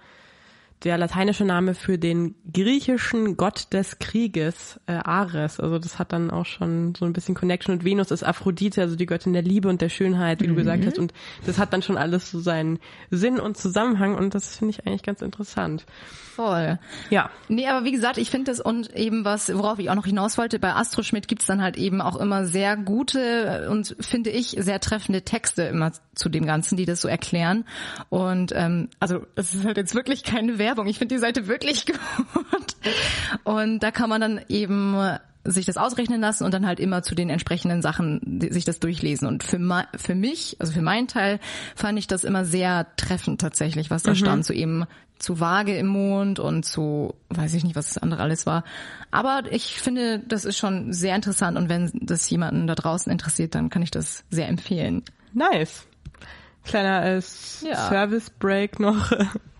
[0.83, 5.59] der lateinische Name für den griechischen Gott des Krieges, äh, Ares.
[5.59, 7.73] Also das hat dann auch schon so ein bisschen Connection.
[7.73, 10.85] Und Venus ist Aphrodite, also die Göttin der Liebe und der Schönheit, wie du gesagt
[10.85, 10.99] hast.
[10.99, 11.13] Und
[11.45, 14.15] das hat dann schon alles so seinen Sinn und Zusammenhang.
[14.15, 15.85] Und das finde ich eigentlich ganz interessant.
[16.35, 16.79] voll.
[17.09, 17.29] Ja.
[17.47, 20.37] Nee, aber wie gesagt, ich finde das und eben was, worauf ich auch noch hinaus
[20.37, 24.55] wollte, bei Astro Schmidt gibt's dann halt eben auch immer sehr gute und finde ich
[24.59, 27.65] sehr treffende Texte immer zu dem Ganzen, die das so erklären.
[28.09, 30.74] Und ähm, also es ist halt jetzt wirklich keine Werbung.
[30.85, 31.85] Ich finde die Seite wirklich
[32.33, 32.75] gut.
[33.43, 34.95] Und da kann man dann eben
[35.45, 39.27] sich das ausrechnen lassen und dann halt immer zu den entsprechenden Sachen sich das durchlesen.
[39.27, 39.59] Und für,
[39.95, 41.39] für mich, also für meinen Teil,
[41.75, 44.15] fand ich das immer sehr treffend tatsächlich, was da mhm.
[44.15, 44.85] stand, so eben
[45.19, 48.63] zu Waage im Mond und zu, weiß ich nicht, was das andere alles war.
[49.11, 53.55] Aber ich finde, das ist schon sehr interessant und wenn das jemanden da draußen interessiert,
[53.55, 55.03] dann kann ich das sehr empfehlen.
[55.33, 55.87] Nice.
[56.63, 57.21] Kleiner äh,
[57.61, 57.89] ja.
[57.89, 59.11] Service Break noch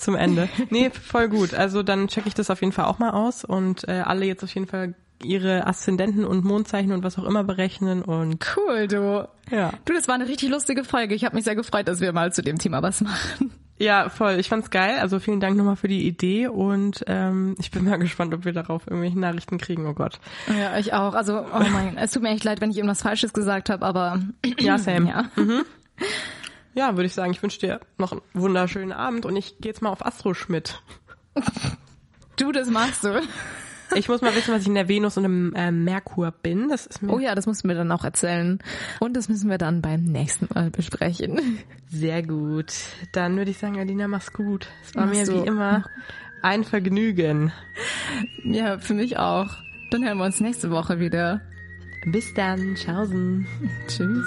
[0.00, 0.48] zum Ende.
[0.70, 1.54] Nee, voll gut.
[1.54, 4.42] Also dann checke ich das auf jeden Fall auch mal aus und äh, alle jetzt
[4.42, 9.28] auf jeden Fall ihre Aszendenten und Mondzeichen und was auch immer berechnen und cool, du.
[9.50, 9.72] Ja.
[9.84, 11.14] Du, das war eine richtig lustige Folge.
[11.14, 13.52] Ich habe mich sehr gefreut, dass wir mal zu dem Thema was machen.
[13.78, 14.36] Ja, voll.
[14.38, 14.98] Ich fand's geil.
[15.00, 18.52] Also vielen Dank nochmal für die Idee und ähm, ich bin mal gespannt, ob wir
[18.52, 19.86] darauf irgendwelche Nachrichten kriegen.
[19.86, 20.20] Oh Gott.
[20.48, 21.14] Ja, ich auch.
[21.14, 24.20] Also, oh mein, es tut mir echt leid, wenn ich irgendwas Falsches gesagt habe, aber
[24.58, 25.06] ja, Sam.
[25.06, 25.24] Ja.
[25.36, 25.62] Mhm.
[26.74, 29.82] Ja, würde ich sagen, ich wünsche dir noch einen wunderschönen Abend und ich gehe jetzt
[29.82, 30.82] mal auf Astro Schmidt.
[32.36, 33.20] Du, das machst du.
[33.94, 36.68] Ich muss mal wissen, was ich in der Venus und im äh, Merkur bin.
[36.68, 38.60] Das ist mir oh ja, das musst du mir dann auch erzählen.
[38.98, 41.58] Und das müssen wir dann beim nächsten Mal besprechen.
[41.90, 42.72] Sehr gut.
[43.12, 44.68] Dann würde ich sagen, Alina, mach's gut.
[44.84, 45.42] Es war mir du.
[45.42, 45.84] wie immer
[46.42, 47.52] ein Vergnügen.
[48.44, 49.50] Ja, für mich auch.
[49.90, 51.42] Dann hören wir uns nächste Woche wieder.
[52.06, 52.76] Bis dann.
[52.76, 53.46] Tschaußen.
[53.88, 54.26] Tschüss.